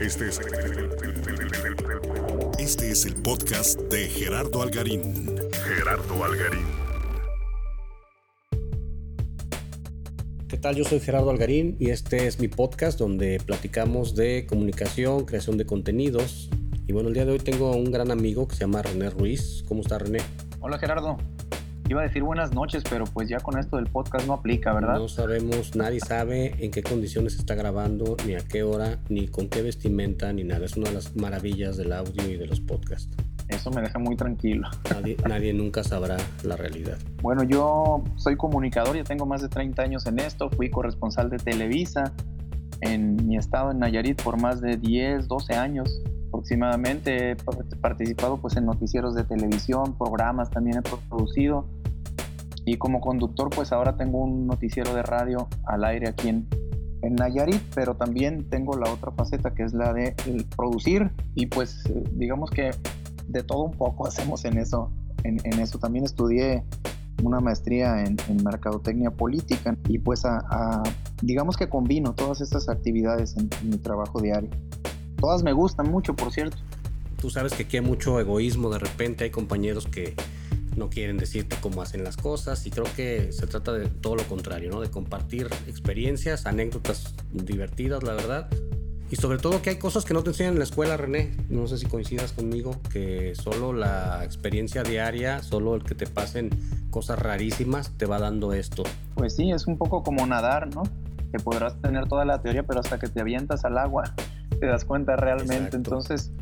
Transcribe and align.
Este 0.00 0.28
es, 0.28 0.40
este 2.58 2.90
es 2.92 3.04
el 3.04 3.14
podcast 3.14 3.80
de 3.80 4.06
Gerardo 4.06 4.62
Algarín. 4.62 5.36
Gerardo 5.52 6.24
Algarín. 6.24 6.66
¿Qué 10.48 10.56
tal? 10.56 10.76
Yo 10.76 10.84
soy 10.84 11.00
Gerardo 11.00 11.30
Algarín 11.30 11.76
y 11.80 11.90
este 11.90 12.28
es 12.28 12.38
mi 12.38 12.46
podcast 12.46 12.96
donde 12.96 13.40
platicamos 13.44 14.14
de 14.14 14.46
comunicación, 14.46 15.24
creación 15.24 15.58
de 15.58 15.66
contenidos. 15.66 16.48
Y 16.86 16.92
bueno, 16.92 17.08
el 17.08 17.14
día 17.14 17.24
de 17.24 17.32
hoy 17.32 17.40
tengo 17.40 17.72
a 17.72 17.76
un 17.76 17.90
gran 17.90 18.12
amigo 18.12 18.46
que 18.46 18.54
se 18.54 18.60
llama 18.60 18.82
René 18.82 19.10
Ruiz. 19.10 19.64
¿Cómo 19.66 19.80
está 19.80 19.98
René? 19.98 20.20
Hola 20.60 20.78
Gerardo, 20.78 21.18
Iba 21.90 22.02
a 22.02 22.04
decir 22.04 22.22
buenas 22.22 22.52
noches, 22.52 22.82
pero 22.90 23.04
pues 23.04 23.30
ya 23.30 23.38
con 23.38 23.58
esto 23.58 23.76
del 23.76 23.86
podcast 23.86 24.26
no 24.26 24.34
aplica, 24.34 24.74
¿verdad? 24.74 24.98
No 24.98 25.08
sabemos, 25.08 25.74
nadie 25.74 26.00
sabe 26.00 26.54
en 26.62 26.70
qué 26.70 26.82
condiciones 26.82 27.36
está 27.36 27.54
grabando, 27.54 28.14
ni 28.26 28.34
a 28.34 28.40
qué 28.40 28.62
hora, 28.62 28.98
ni 29.08 29.26
con 29.26 29.48
qué 29.48 29.62
vestimenta, 29.62 30.30
ni 30.34 30.44
nada. 30.44 30.66
Es 30.66 30.76
una 30.76 30.90
de 30.90 30.96
las 30.96 31.16
maravillas 31.16 31.78
del 31.78 31.94
audio 31.94 32.28
y 32.28 32.36
de 32.36 32.46
los 32.46 32.60
podcasts. 32.60 33.08
Eso 33.48 33.70
me 33.70 33.80
deja 33.80 33.98
muy 33.98 34.16
tranquilo. 34.16 34.68
Nadie, 34.90 35.16
nadie 35.26 35.54
nunca 35.54 35.82
sabrá 35.82 36.18
la 36.44 36.56
realidad. 36.56 36.98
Bueno, 37.22 37.42
yo 37.42 38.04
soy 38.16 38.36
comunicador, 38.36 38.94
ya 38.94 39.04
tengo 39.04 39.24
más 39.24 39.40
de 39.40 39.48
30 39.48 39.80
años 39.80 40.04
en 40.04 40.18
esto, 40.18 40.50
fui 40.50 40.68
corresponsal 40.68 41.30
de 41.30 41.38
Televisa 41.38 42.12
en 42.82 43.26
mi 43.26 43.38
estado, 43.38 43.70
en 43.70 43.78
Nayarit, 43.78 44.22
por 44.22 44.38
más 44.38 44.60
de 44.60 44.76
10, 44.76 45.26
12 45.26 45.54
años 45.54 46.02
aproximadamente. 46.28 47.32
He 47.32 47.36
participado 47.80 48.38
pues 48.38 48.56
en 48.56 48.66
noticieros 48.66 49.14
de 49.14 49.24
televisión, 49.24 49.96
programas 49.98 50.50
también 50.50 50.78
he 50.78 50.82
producido 50.82 51.66
y 52.68 52.76
como 52.76 53.00
conductor, 53.00 53.48
pues 53.48 53.72
ahora 53.72 53.96
tengo 53.96 54.18
un 54.18 54.46
noticiero 54.46 54.92
de 54.92 55.02
radio 55.02 55.48
al 55.64 55.84
aire 55.84 56.10
aquí 56.10 56.28
en, 56.28 56.46
en 57.00 57.14
Nayarit, 57.14 57.62
pero 57.74 57.94
también 57.94 58.48
tengo 58.50 58.76
la 58.76 58.92
otra 58.92 59.10
faceta 59.12 59.54
que 59.54 59.62
es 59.62 59.72
la 59.72 59.94
de 59.94 60.14
producir 60.54 61.10
y 61.34 61.46
pues 61.46 61.82
digamos 62.12 62.50
que 62.50 62.72
de 63.28 63.42
todo 63.42 63.62
un 63.62 63.72
poco 63.72 64.06
hacemos 64.06 64.44
en 64.44 64.58
eso. 64.58 64.90
En, 65.24 65.38
eso 65.58 65.78
también 65.78 66.04
estudié 66.04 66.62
una 67.22 67.40
maestría 67.40 68.04
en, 68.04 68.16
mercadotecnia 68.44 69.10
política 69.10 69.74
y 69.88 69.98
pues 69.98 70.22
digamos 71.22 71.56
que 71.56 71.68
combino 71.70 72.14
todas 72.14 72.42
estas 72.42 72.68
actividades 72.68 73.34
en 73.38 73.48
mi 73.68 73.78
trabajo 73.78 74.20
diario. 74.20 74.50
Todas 75.18 75.42
me 75.42 75.52
gustan 75.52 75.90
mucho, 75.90 76.14
por 76.14 76.32
cierto. 76.32 76.56
Tú 77.20 77.30
sabes 77.30 77.52
que 77.52 77.64
aquí 77.64 77.76
hay 77.76 77.82
mucho 77.82 78.20
egoísmo 78.20 78.70
de 78.70 78.78
repente, 78.78 79.24
hay 79.24 79.30
compañeros 79.30 79.86
que 79.86 80.14
no 80.76 80.88
quieren 80.88 81.18
decirte 81.18 81.56
cómo 81.60 81.82
hacen 81.82 82.04
las 82.04 82.16
cosas 82.16 82.64
y 82.66 82.70
creo 82.70 82.86
que 82.96 83.32
se 83.32 83.48
trata 83.48 83.72
de 83.72 83.88
todo 83.88 84.14
lo 84.14 84.22
contrario, 84.24 84.70
¿no? 84.70 84.80
De 84.80 84.90
compartir 84.90 85.48
experiencias, 85.66 86.46
anécdotas 86.46 87.14
divertidas, 87.32 88.04
la 88.04 88.14
verdad. 88.14 88.48
Y 89.10 89.16
sobre 89.16 89.38
todo 89.38 89.62
que 89.62 89.70
hay 89.70 89.76
cosas 89.76 90.04
que 90.04 90.14
no 90.14 90.22
te 90.22 90.30
enseñan 90.30 90.52
en 90.52 90.58
la 90.58 90.64
escuela, 90.64 90.96
René. 90.96 91.34
No 91.48 91.66
sé 91.66 91.78
si 91.78 91.86
coincidas 91.86 92.32
conmigo, 92.32 92.76
que 92.92 93.34
solo 93.34 93.72
la 93.72 94.22
experiencia 94.22 94.82
diaria, 94.82 95.42
solo 95.42 95.74
el 95.74 95.82
que 95.82 95.94
te 95.94 96.06
pasen 96.06 96.50
cosas 96.90 97.18
rarísimas, 97.18 97.90
te 97.96 98.06
va 98.06 98.18
dando 98.20 98.52
esto. 98.52 98.84
Pues 99.14 99.34
sí, 99.34 99.50
es 99.50 99.66
un 99.66 99.78
poco 99.78 100.02
como 100.02 100.26
nadar, 100.26 100.72
¿no? 100.74 100.84
Que 101.32 101.38
podrás 101.38 101.80
tener 101.80 102.06
toda 102.06 102.24
la 102.24 102.40
teoría, 102.42 102.64
pero 102.64 102.80
hasta 102.80 102.98
que 102.98 103.08
te 103.08 103.20
avientas 103.20 103.64
al 103.64 103.78
agua 103.78 104.14
te 104.60 104.66
das 104.66 104.84
cuenta 104.84 105.16
realmente. 105.16 105.76
Entonces, 105.76 106.32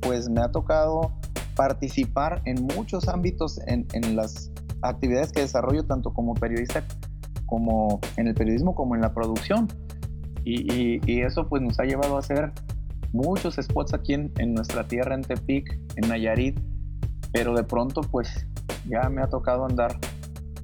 pues 0.00 0.28
me 0.28 0.40
ha 0.40 0.50
tocado 0.50 1.12
participar 1.54 2.42
en 2.44 2.66
muchos 2.76 3.08
ámbitos 3.08 3.58
en, 3.66 3.86
las 4.14 4.52
actividades 4.82 5.32
que 5.32 5.40
desarrollo, 5.40 5.84
tanto 5.84 6.12
como 6.12 6.34
periodista, 6.34 6.84
como 7.46 8.00
en 8.16 8.28
el 8.28 8.34
periodismo, 8.34 8.74
como 8.74 8.94
en 8.94 9.00
la 9.00 9.12
producción. 9.12 9.68
Y, 10.44 11.00
eso 11.20 11.48
pues 11.48 11.62
nos 11.62 11.80
ha 11.80 11.84
llevado 11.84 12.16
a 12.16 12.20
hacer 12.20 12.52
muchos 13.12 13.56
spots 13.56 13.94
aquí 13.94 14.14
en, 14.14 14.32
en, 14.38 14.54
nuestra 14.54 14.86
tierra, 14.86 15.14
en 15.14 15.22
Tepic, 15.22 15.78
en 15.96 16.08
Nayarit, 16.08 16.60
pero 17.32 17.54
de 17.54 17.64
pronto 17.64 18.02
pues 18.02 18.46
ya 18.88 19.08
me 19.08 19.22
ha 19.22 19.28
tocado 19.28 19.64
andar 19.64 19.98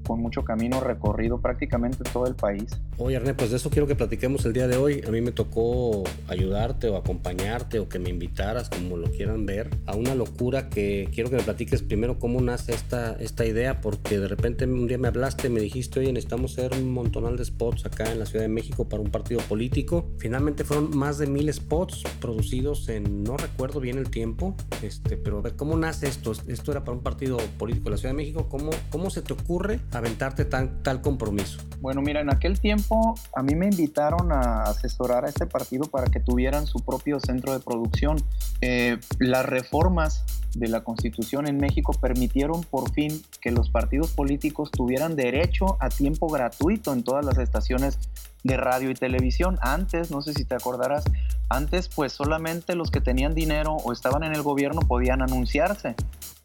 con 0.03 0.21
mucho 0.21 0.45
camino 0.45 0.81
recorrido 0.81 1.41
prácticamente 1.41 2.05
todo 2.13 2.27
el 2.27 2.35
país. 2.35 2.67
Oye, 2.99 3.17
Arne, 3.17 3.35
pues 3.35 3.51
de 3.51 3.57
eso 3.57 3.71
quiero 3.71 3.87
que 3.87 3.95
platiquemos 3.95 4.45
el 4.45 4.53
día 4.53 4.69
de 4.69 4.77
hoy. 4.77 5.03
A 5.07 5.11
mí 5.11 5.21
me 5.21 5.33
tocó 5.33 6.05
ayudarte 6.29 6.89
o 6.89 6.97
acompañarte 6.97 7.79
o 7.79 7.89
que 7.89 7.99
me 7.99 8.11
invitaras, 8.11 8.69
como 8.69 8.97
lo 8.97 9.11
quieran 9.11 9.47
ver, 9.47 9.71
a 9.87 9.97
una 9.97 10.15
locura 10.15 10.69
que 10.69 11.09
quiero 11.13 11.31
que 11.31 11.37
me 11.37 11.43
platiques 11.43 11.83
primero 11.83 12.19
cómo 12.19 12.41
nace 12.41 12.73
esta, 12.73 13.13
esta 13.15 13.47
idea, 13.47 13.81
porque 13.81 14.19
de 14.19 14.29
repente 14.29 14.65
un 14.65 14.87
día 14.87 14.99
me 14.99 15.09
hablaste, 15.09 15.49
me 15.49 15.61
dijiste, 15.61 16.01
oye, 16.01 16.13
necesitamos 16.13 16.53
hacer 16.53 16.73
un 16.75 16.93
montonal 16.93 17.37
de 17.37 17.45
spots 17.45 17.87
acá 17.87 18.11
en 18.13 18.19
la 18.19 18.27
Ciudad 18.27 18.45
de 18.45 18.49
México 18.49 18.89
para 18.89 19.03
un 19.03 19.11
partido 19.11 19.41
político. 19.41 20.11
Finalmente 20.19 20.65
fueron 20.65 20.97
más 20.97 21.19
de 21.19 21.27
mil 21.27 21.53
spots 21.53 22.03
producidos 22.21 22.89
en, 22.89 23.25
no 23.25 23.37
recuerdo 23.37 23.81
bien 23.81 23.99
el 23.99 24.11
tiempo, 24.11 24.55
este, 24.83 25.17
pero 25.17 25.39
a 25.39 25.43
ver, 25.43 25.57
¿cómo 25.57 25.77
nace 25.77 26.09
esto? 26.09 26.33
Esto 26.47 26.73
era 26.73 26.85
para 26.85 26.97
un 26.97 27.03
partido 27.03 27.39
político 27.59 27.85
de 27.85 27.91
la 27.93 27.97
Ciudad 27.97 28.15
de 28.15 28.17
México. 28.17 28.49
¿Cómo, 28.49 28.71
cómo 28.91 29.11
se 29.11 29.23
te 29.23 29.33
ocurre 29.33 29.81
aventarte 29.95 30.45
tan, 30.45 30.83
tal 30.83 31.01
compromiso? 31.01 31.59
Bueno, 31.81 32.01
mira, 32.01 32.21
en 32.21 32.31
aquel 32.31 32.61
tiempo 32.61 33.15
a 33.35 33.43
mí 33.43 33.55
me 33.55 33.67
invitaron 33.67 34.31
a 34.33 34.65
asesorar 34.65 35.25
a 35.25 35.29
este 35.29 35.47
partido 35.47 35.85
para 35.91 36.07
que 36.07 36.21
tuvieran 36.21 36.67
su 36.67 36.79
propio 36.79 37.19
centro 37.19 37.53
de 37.53 37.61
producción. 37.61 38.17
Eh, 38.61 38.99
las 39.19 39.45
reformas 39.45 40.25
de 40.55 40.69
la 40.69 40.85
Constitución 40.85 41.49
en 41.49 41.57
México 41.57 41.93
permitieron 41.93 42.63
por 42.63 42.93
fin 42.93 43.23
que 43.41 43.51
los 43.51 43.71
partidos 43.71 44.13
políticos 44.13 44.71
tuvieran 44.71 45.17
derecho 45.17 45.77
a 45.81 45.89
tiempo 45.89 46.29
gratuito 46.29 46.93
en 46.93 47.03
todas 47.03 47.25
las 47.25 47.39
estaciones 47.39 47.99
de 48.43 48.57
radio 48.57 48.91
y 48.91 48.95
televisión. 48.95 49.59
Antes, 49.61 50.11
no 50.11 50.23
sé 50.23 50.35
si 50.35 50.45
te 50.45 50.55
acordarás, 50.55 51.05
antes 51.49 51.89
pues 51.89 52.13
solamente 52.13 52.75
los 52.75 52.91
que 52.91 53.01
tenían 53.01 53.35
dinero 53.35 53.75
o 53.75 53.93
estaban 53.93 54.25
en 54.25 54.35
el 54.35 54.43
gobierno 54.43 54.81
podían 54.81 55.23
anunciarse. 55.23 55.95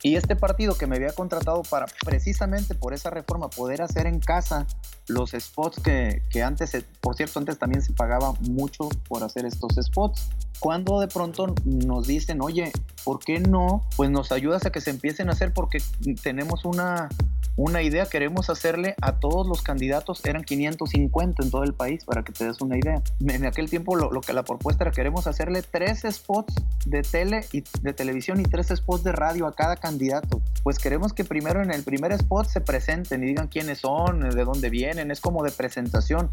Y 0.03 0.15
este 0.15 0.35
partido 0.35 0.77
que 0.77 0.85
me 0.85 0.95
había 0.95 1.11
contratado 1.11 1.63
para 1.63 1.87
precisamente 2.05 2.75
por 2.75 2.93
esa 2.93 3.09
reforma 3.09 3.49
poder 3.49 3.81
hacer 3.81 4.05
en 4.05 4.19
casa 4.19 4.67
los 5.07 5.31
spots 5.31 5.79
que, 5.81 6.21
que 6.29 6.43
antes, 6.43 6.71
por 7.01 7.15
cierto, 7.15 7.39
antes 7.39 7.57
también 7.57 7.81
se 7.81 7.93
pagaba 7.93 8.33
mucho 8.41 8.89
por 9.07 9.23
hacer 9.23 9.45
estos 9.45 9.75
spots. 9.81 10.29
Cuando 10.59 10.99
de 10.99 11.07
pronto 11.07 11.53
nos 11.65 12.05
dicen, 12.05 12.41
oye, 12.41 12.71
¿por 13.03 13.19
qué 13.19 13.39
no? 13.39 13.87
Pues 13.95 14.09
nos 14.11 14.31
ayudas 14.31 14.65
a 14.65 14.71
que 14.71 14.81
se 14.81 14.91
empiecen 14.91 15.29
a 15.29 15.31
hacer 15.31 15.53
porque 15.53 15.81
tenemos 16.21 16.65
una, 16.65 17.09
una 17.57 17.81
idea, 17.81 18.05
queremos 18.05 18.51
hacerle 18.51 18.95
a 19.01 19.19
todos 19.19 19.47
los 19.47 19.63
candidatos, 19.63 20.23
eran 20.23 20.43
550 20.43 21.43
en 21.43 21.51
todo 21.51 21.63
el 21.63 21.73
país, 21.73 22.05
para 22.05 22.23
que 22.23 22.31
te 22.31 22.45
des 22.45 22.61
una 22.61 22.77
idea. 22.77 23.01
En 23.19 23.45
aquel 23.45 23.67
tiempo 23.67 23.95
lo, 23.95 24.11
lo, 24.11 24.21
que 24.21 24.31
la 24.31 24.43
propuesta 24.43 24.83
era, 24.83 24.91
queremos 24.91 25.25
hacerle 25.25 25.63
tres 25.63 26.03
spots 26.07 26.53
de 26.85 27.01
tele 27.01 27.41
y 27.51 27.63
de 27.81 27.93
televisión 27.93 28.39
y 28.39 28.43
tres 28.43 28.67
spots 28.67 29.03
de 29.03 29.11
radio 29.11 29.47
a 29.47 29.55
cada 29.55 29.75
candidato. 29.75 30.39
Pues 30.63 30.77
queremos 30.77 31.13
que 31.13 31.25
primero 31.25 31.63
en 31.63 31.71
el 31.71 31.83
primer 31.83 32.11
spot 32.11 32.47
se 32.47 32.61
presenten 32.61 33.23
y 33.23 33.27
digan 33.27 33.47
quiénes 33.47 33.79
son, 33.79 34.29
de 34.29 34.43
dónde 34.43 34.69
vienen, 34.69 35.09
es 35.09 35.19
como 35.19 35.43
de 35.43 35.51
presentación. 35.51 36.29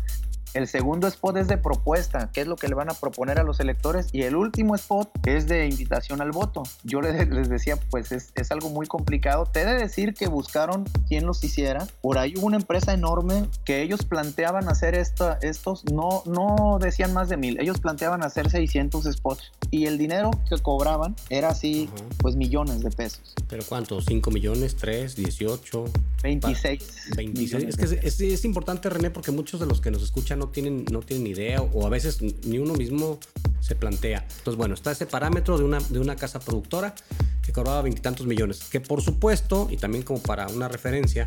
El 0.54 0.68
segundo 0.68 1.08
spot 1.08 1.36
es 1.38 1.48
de 1.48 1.58
propuesta, 1.58 2.30
qué 2.32 2.42
es 2.42 2.46
lo 2.46 2.54
que 2.54 2.68
le 2.68 2.76
van 2.76 2.88
a 2.88 2.94
proponer 2.94 3.40
a 3.40 3.42
los 3.42 3.58
electores. 3.58 4.06
Y 4.12 4.22
el 4.22 4.36
último 4.36 4.76
spot 4.76 5.10
es 5.26 5.48
de 5.48 5.66
invitación 5.66 6.20
al 6.20 6.30
voto. 6.30 6.62
Yo 6.84 7.00
les, 7.00 7.48
decía, 7.48 7.76
pues 7.90 8.12
es, 8.12 8.32
algo 8.52 8.70
muy 8.70 8.86
complicado. 8.86 9.46
Te 9.46 9.62
he 9.62 9.64
de 9.64 9.74
decir 9.74 10.14
que 10.14 10.28
buscaron 10.28 10.84
quién 11.14 11.26
los 11.26 11.44
hiciera. 11.44 11.86
Por 12.00 12.18
ahí 12.18 12.34
hubo 12.36 12.46
una 12.46 12.56
empresa 12.56 12.92
enorme 12.92 13.44
que 13.64 13.82
ellos 13.82 14.04
planteaban 14.04 14.68
hacer 14.68 14.96
esta, 14.96 15.38
estos, 15.42 15.84
no, 15.84 16.24
no 16.26 16.78
decían 16.80 17.12
más 17.12 17.28
de 17.28 17.36
mil, 17.36 17.60
ellos 17.60 17.78
planteaban 17.78 18.24
hacer 18.24 18.50
600 18.50 19.04
spots. 19.04 19.52
Y 19.74 19.86
el 19.86 19.98
dinero 19.98 20.30
que 20.48 20.56
cobraban 20.58 21.16
era 21.30 21.48
así, 21.48 21.88
pues 22.18 22.36
millones 22.36 22.84
de 22.84 22.92
pesos. 22.92 23.34
¿Pero 23.48 23.64
cuánto? 23.68 24.00
¿5 24.00 24.32
millones? 24.32 24.76
¿3? 24.80 25.16
¿18? 25.16 25.90
26. 26.22 27.10
26. 27.16 27.64
Es 27.64 27.76
que 27.76 28.06
es, 28.06 28.20
es 28.20 28.44
importante, 28.44 28.88
René, 28.88 29.10
porque 29.10 29.32
muchos 29.32 29.58
de 29.58 29.66
los 29.66 29.80
que 29.80 29.90
nos 29.90 30.04
escuchan 30.04 30.38
no 30.38 30.48
tienen, 30.50 30.84
no 30.92 31.00
tienen 31.00 31.26
idea 31.26 31.60
o 31.60 31.84
a 31.88 31.90
veces 31.90 32.22
ni 32.22 32.58
uno 32.58 32.74
mismo 32.74 33.18
se 33.58 33.74
plantea. 33.74 34.24
Entonces, 34.38 34.56
bueno, 34.56 34.74
está 34.74 34.92
ese 34.92 35.06
parámetro 35.06 35.58
de 35.58 35.64
una, 35.64 35.80
de 35.80 35.98
una 35.98 36.14
casa 36.14 36.38
productora 36.38 36.94
que 37.44 37.50
cobraba 37.50 37.82
veintitantos 37.82 38.28
millones, 38.28 38.60
que 38.70 38.80
por 38.80 39.02
supuesto, 39.02 39.66
y 39.72 39.76
también 39.76 40.04
como 40.04 40.22
para 40.22 40.46
una 40.46 40.68
referencia, 40.68 41.26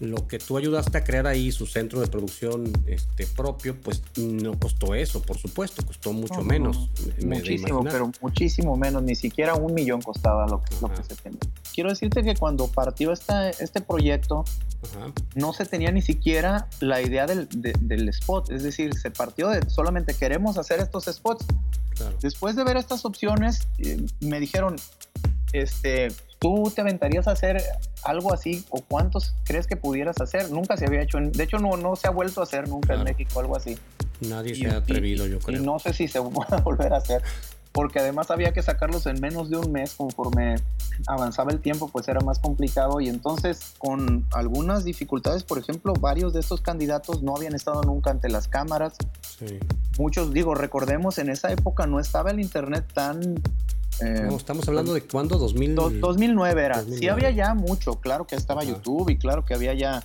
lo 0.00 0.26
que 0.26 0.38
tú 0.38 0.56
ayudaste 0.56 0.96
a 0.96 1.04
crear 1.04 1.26
ahí 1.26 1.52
su 1.52 1.66
centro 1.66 2.00
de 2.00 2.06
producción 2.06 2.72
este, 2.86 3.26
propio, 3.26 3.78
pues 3.78 4.02
no 4.16 4.58
costó 4.58 4.94
eso, 4.94 5.20
por 5.20 5.36
supuesto, 5.36 5.84
costó 5.84 6.14
mucho 6.14 6.40
menos. 6.42 6.88
muchísimo, 7.22 7.84
pero 7.84 8.10
muchísimo 8.22 8.76
menos, 8.78 9.02
ni 9.02 9.14
siquiera 9.14 9.54
un 9.54 9.74
millón 9.74 10.00
costaba 10.00 10.46
lo 10.46 10.62
que, 10.62 10.74
lo 10.80 10.88
que 10.88 11.02
se 11.02 11.14
tenía. 11.16 11.40
Quiero 11.74 11.90
decirte 11.90 12.22
que 12.22 12.34
cuando 12.34 12.66
partió 12.68 13.12
esta, 13.12 13.50
este 13.50 13.82
proyecto, 13.82 14.44
no 15.34 15.52
se 15.52 15.66
tenía 15.66 15.92
ni 15.92 16.00
siquiera 16.00 16.66
la 16.80 17.02
idea 17.02 17.26
del, 17.26 17.46
del, 17.50 18.08
spot, 18.08 18.50
es 18.50 18.62
decir, 18.62 18.94
se 18.94 19.10
partió 19.10 19.50
de 19.50 19.68
solamente 19.68 20.14
queremos 20.14 20.56
hacer 20.56 20.80
estos 20.80 21.04
spots. 21.04 21.44
Después 22.22 22.56
de 22.56 22.64
ver 22.64 22.78
estas 22.78 23.04
opciones, 23.04 23.68
eh, 23.78 24.02
me 24.20 24.40
dijeron, 24.40 24.76
este, 25.52 26.08
¿Tú 26.40 26.72
te 26.74 26.80
aventarías 26.80 27.28
a 27.28 27.32
hacer 27.32 27.62
algo 28.02 28.32
así 28.32 28.64
o 28.70 28.80
cuántos 28.80 29.34
crees 29.44 29.66
que 29.66 29.76
pudieras 29.76 30.20
hacer? 30.22 30.50
Nunca 30.50 30.78
se 30.78 30.86
había 30.86 31.02
hecho, 31.02 31.18
de 31.20 31.44
hecho 31.44 31.58
no, 31.58 31.76
no 31.76 31.96
se 31.96 32.08
ha 32.08 32.10
vuelto 32.10 32.40
a 32.40 32.44
hacer 32.44 32.66
nunca 32.66 32.94
en 32.94 33.04
México 33.04 33.40
algo 33.40 33.56
así. 33.56 33.76
Nadie 34.22 34.54
se 34.54 34.66
ha 34.68 34.78
atrevido, 34.78 35.26
yo 35.26 35.38
creo. 35.38 35.60
Y 35.60 35.64
no 35.64 35.78
sé 35.78 35.92
si 35.92 36.08
se 36.08 36.18
va 36.18 36.46
a 36.48 36.60
volver 36.62 36.94
a 36.94 36.96
hacer. 36.96 37.22
porque 37.72 37.98
además 37.98 38.30
había 38.30 38.52
que 38.52 38.62
sacarlos 38.62 39.04
en 39.04 39.20
menos 39.20 39.50
de 39.50 39.58
un 39.58 39.70
mes 39.70 39.94
conforme 39.94 40.56
avanzaba 41.06 41.52
el 41.52 41.60
tiempo, 41.60 41.88
pues 41.88 42.08
era 42.08 42.20
más 42.20 42.38
complicado 42.38 43.00
y 43.00 43.08
entonces 43.08 43.74
con 43.76 44.26
algunas 44.32 44.84
dificultades, 44.84 45.44
por 45.44 45.58
ejemplo, 45.58 45.92
varios 45.92 46.32
de 46.32 46.40
estos 46.40 46.62
candidatos 46.62 47.22
no 47.22 47.36
habían 47.36 47.54
estado 47.54 47.82
nunca 47.82 48.10
ante 48.10 48.30
las 48.30 48.48
cámaras. 48.48 48.94
Muchos, 49.98 50.32
digo, 50.32 50.54
recordemos, 50.54 51.18
en 51.18 51.28
esa 51.28 51.52
época 51.52 51.86
no 51.86 52.00
estaba 52.00 52.30
el 52.30 52.40
internet 52.40 52.84
tan 52.94 53.34
eh, 54.00 54.26
no, 54.28 54.36
estamos 54.36 54.66
hablando 54.68 54.94
de 54.94 55.02
cuándo, 55.02 55.38
2000... 55.38 56.00
2009 56.00 56.62
era. 56.62 56.82
Sí 56.82 57.08
había 57.08 57.30
ya 57.30 57.54
mucho, 57.54 57.94
claro 57.96 58.26
que 58.26 58.36
estaba 58.36 58.64
YouTube 58.64 59.10
y 59.10 59.18
claro 59.18 59.44
que 59.44 59.54
había 59.54 59.74
ya 59.74 60.02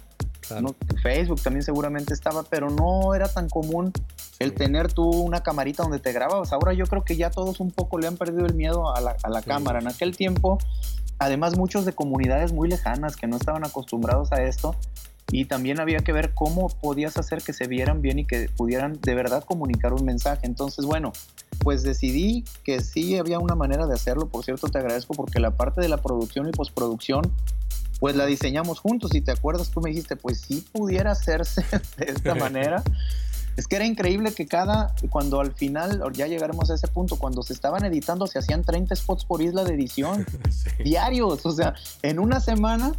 Facebook 1.02 1.42
también 1.42 1.64
seguramente 1.64 2.14
estaba, 2.14 2.44
pero 2.44 2.70
no 2.70 3.16
era 3.16 3.28
tan 3.28 3.50
común 3.50 3.92
el 4.40 4.54
tener 4.54 4.94
tú 4.94 5.10
una 5.10 5.42
camarita 5.42 5.84
donde 5.84 6.00
te 6.00 6.12
grababas. 6.12 6.54
Ahora 6.54 6.74
yo 6.74 6.86
creo 6.86 7.04
que 7.04 7.16
ya 7.16 7.32
todos 7.32 7.60
un 7.60 7.72
poco 7.72 7.98
le 7.98 8.08
han 8.08 8.18
perdido 8.18 8.46
el 8.46 8.54
miedo 8.54 8.96
a 8.96 9.02
la, 9.02 9.16
a 9.24 9.30
la 9.30 9.42
cámara. 9.42 9.80
En 9.80 9.88
aquel 9.88 10.16
tiempo, 10.16 10.58
además 11.18 11.58
muchos 11.58 11.86
de 11.86 11.94
comunidades 11.94 12.54
muy 12.54 12.70
lejanas 12.70 13.16
que 13.16 13.28
no 13.28 13.38
estaban 13.38 13.66
acostumbrados 13.66 14.32
a 14.32 14.44
esto, 14.44 14.76
y 15.36 15.44
también 15.44 15.82
había 15.82 16.00
que 16.00 16.14
ver 16.14 16.34
cómo 16.34 16.70
podías 16.70 17.18
hacer 17.18 17.42
que 17.42 17.52
se 17.52 17.68
vieran 17.68 18.02
bien 18.02 18.20
y 18.20 18.26
que 18.26 18.50
pudieran 18.56 19.00
de 19.02 19.16
verdad 19.16 19.44
comunicar 19.44 19.92
un 19.92 20.06
mensaje. 20.06 20.48
Entonces, 20.48 20.86
bueno, 20.86 21.12
pues 21.60 21.84
decidí 21.84 22.46
que 22.64 22.80
sí 22.80 23.18
había 23.18 23.40
una 23.40 23.54
manera 23.54 23.86
de 23.86 23.94
hacerlo. 23.94 24.30
Por 24.30 24.46
cierto, 24.46 24.70
te 24.70 24.78
agradezco 24.78 25.14
porque 25.14 25.42
la 25.42 25.52
parte 25.52 25.82
de 25.82 25.90
la 25.90 25.98
producción 25.98 26.48
y 26.48 26.52
postproducción 26.52 27.34
pues 28.00 28.16
la 28.16 28.26
diseñamos 28.26 28.80
juntos. 28.80 29.12
Si 29.12 29.20
te 29.20 29.34
acuerdas, 29.34 29.72
tú 29.72 29.82
me 29.82 29.90
dijiste, 29.90 30.16
pues 30.16 30.40
sí 30.40 30.66
pudiera 30.72 31.12
hacerse 31.12 31.66
de 31.98 32.06
esta 32.12 32.34
manera. 32.36 32.82
Es 33.58 33.68
que 33.68 33.76
era 33.76 33.86
increíble 33.86 34.34
que 34.34 34.48
cada, 34.48 34.96
cuando 35.10 35.40
al 35.42 35.54
final, 35.54 36.02
ya 36.14 36.28
llegaremos 36.28 36.70
a 36.70 36.76
ese 36.76 36.88
punto, 36.88 37.18
cuando 37.18 37.42
se 37.42 37.54
estaban 37.54 37.86
editando, 37.86 38.28
se 38.28 38.40
hacían 38.40 38.64
30 38.64 38.96
spots 38.96 39.26
por 39.26 39.42
isla 39.42 39.64
de 39.64 39.74
edición, 39.74 40.26
diarios, 40.84 41.46
o 41.46 41.52
sea, 41.52 41.74
en 42.02 42.20
una 42.20 42.40
semana, 42.40 42.94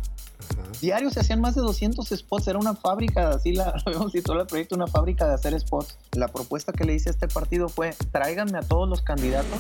diarios 0.81 1.15
se 1.15 1.21
hacían 1.21 1.41
más 1.41 1.55
de 1.55 1.63
200 1.63 2.09
spots, 2.09 2.49
era 2.49 2.59
una 2.59 2.75
fábrica, 2.75 3.31
así 3.31 3.53
la 3.53 3.75
habíamos 3.87 4.13
titulado 4.13 4.43
el 4.43 4.49
proyecto, 4.49 4.75
una 4.75 4.87
fábrica 4.87 5.27
de 5.27 5.35
hacer 5.35 5.59
spots. 5.59 5.99
La 6.13 6.29
propuesta 6.29 6.73
que 6.73 6.85
le 6.85 6.95
hice 6.95 7.09
a 7.09 7.13
este 7.13 7.29
partido 7.29 7.69
fue, 7.69 7.95
tráiganme 8.13 8.59
a 8.59 8.63
todos 8.63 8.89
los 8.89 9.03
candidatos 9.03 9.59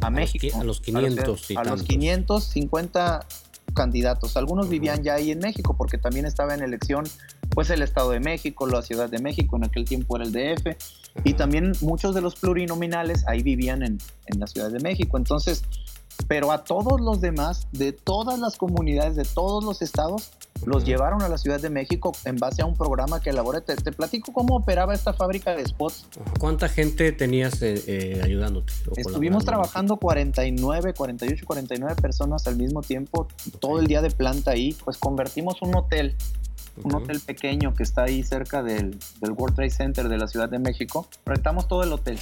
a, 0.00 0.10
México. 0.10 0.58
A 0.58 0.64
los 0.64 0.80
500. 0.80 1.50
A, 1.56 1.60
a 1.60 1.64
los 1.64 1.82
550 1.82 3.26
candidatos. 3.74 4.36
Algunos 4.36 4.68
vivían 4.68 5.02
ya 5.02 5.14
ahí 5.14 5.30
en 5.30 5.38
México 5.38 5.74
porque 5.76 5.98
también 5.98 6.26
estaba 6.26 6.54
en 6.54 6.62
elección 6.62 7.04
pues 7.50 7.70
el 7.70 7.82
Estado 7.82 8.10
de 8.10 8.20
México, 8.20 8.66
la 8.66 8.82
Ciudad 8.82 9.08
de 9.10 9.18
México, 9.18 9.56
en 9.56 9.64
aquel 9.64 9.84
tiempo 9.84 10.16
era 10.16 10.24
el 10.24 10.32
DF, 10.32 10.76
y 11.24 11.34
también 11.34 11.72
muchos 11.80 12.14
de 12.14 12.20
los 12.20 12.36
plurinominales 12.36 13.26
ahí 13.26 13.42
vivían 13.42 13.82
en, 13.82 13.98
en 14.26 14.40
la 14.40 14.46
Ciudad 14.46 14.70
de 14.70 14.78
México. 14.78 15.18
Entonces, 15.18 15.64
pero 16.28 16.52
a 16.52 16.64
todos 16.64 17.00
los 17.00 17.20
demás, 17.20 17.68
de 17.72 17.92
todas 17.92 18.38
las 18.38 18.56
comunidades, 18.56 19.16
de 19.16 19.24
todos 19.24 19.64
los 19.64 19.82
estados, 19.82 20.30
los 20.64 20.84
llevaron 20.84 21.22
a 21.22 21.28
la 21.28 21.38
Ciudad 21.38 21.60
de 21.60 21.70
México 21.70 22.12
en 22.24 22.36
base 22.36 22.62
a 22.62 22.66
un 22.66 22.74
programa 22.74 23.20
que 23.20 23.30
elaboré. 23.30 23.60
Te, 23.60 23.92
platico 23.92 24.32
cómo 24.32 24.56
operaba 24.56 24.94
esta 24.94 25.12
fábrica 25.12 25.54
de 25.54 25.64
spots. 25.64 26.06
¿Cuánta 26.38 26.68
gente 26.68 27.12
tenías 27.12 27.62
eh, 27.62 27.82
eh, 27.86 28.20
ayudándote? 28.22 28.72
Estuvimos 28.96 29.44
trabajando 29.44 29.96
49, 29.96 30.94
48, 30.94 31.44
49 31.46 31.94
personas 32.00 32.46
al 32.46 32.56
mismo 32.56 32.82
tiempo, 32.82 33.28
todo 33.58 33.80
el 33.80 33.86
día 33.86 34.02
de 34.02 34.10
planta 34.10 34.52
ahí. 34.52 34.76
Pues 34.84 34.98
convertimos 34.98 35.62
un 35.62 35.76
hotel 35.76 36.14
un 36.82 36.94
hotel 36.94 37.20
pequeño 37.20 37.74
que 37.74 37.82
está 37.82 38.04
ahí 38.04 38.22
cerca 38.22 38.62
del, 38.62 38.98
del, 39.20 39.32
World 39.32 39.56
Trade 39.56 39.70
Center 39.70 40.08
de 40.08 40.16
la 40.16 40.26
Ciudad 40.28 40.48
de 40.48 40.58
México. 40.58 41.06
Rentamos 41.26 41.68
todo 41.68 41.82
el 41.82 41.92
hotel. 41.92 42.18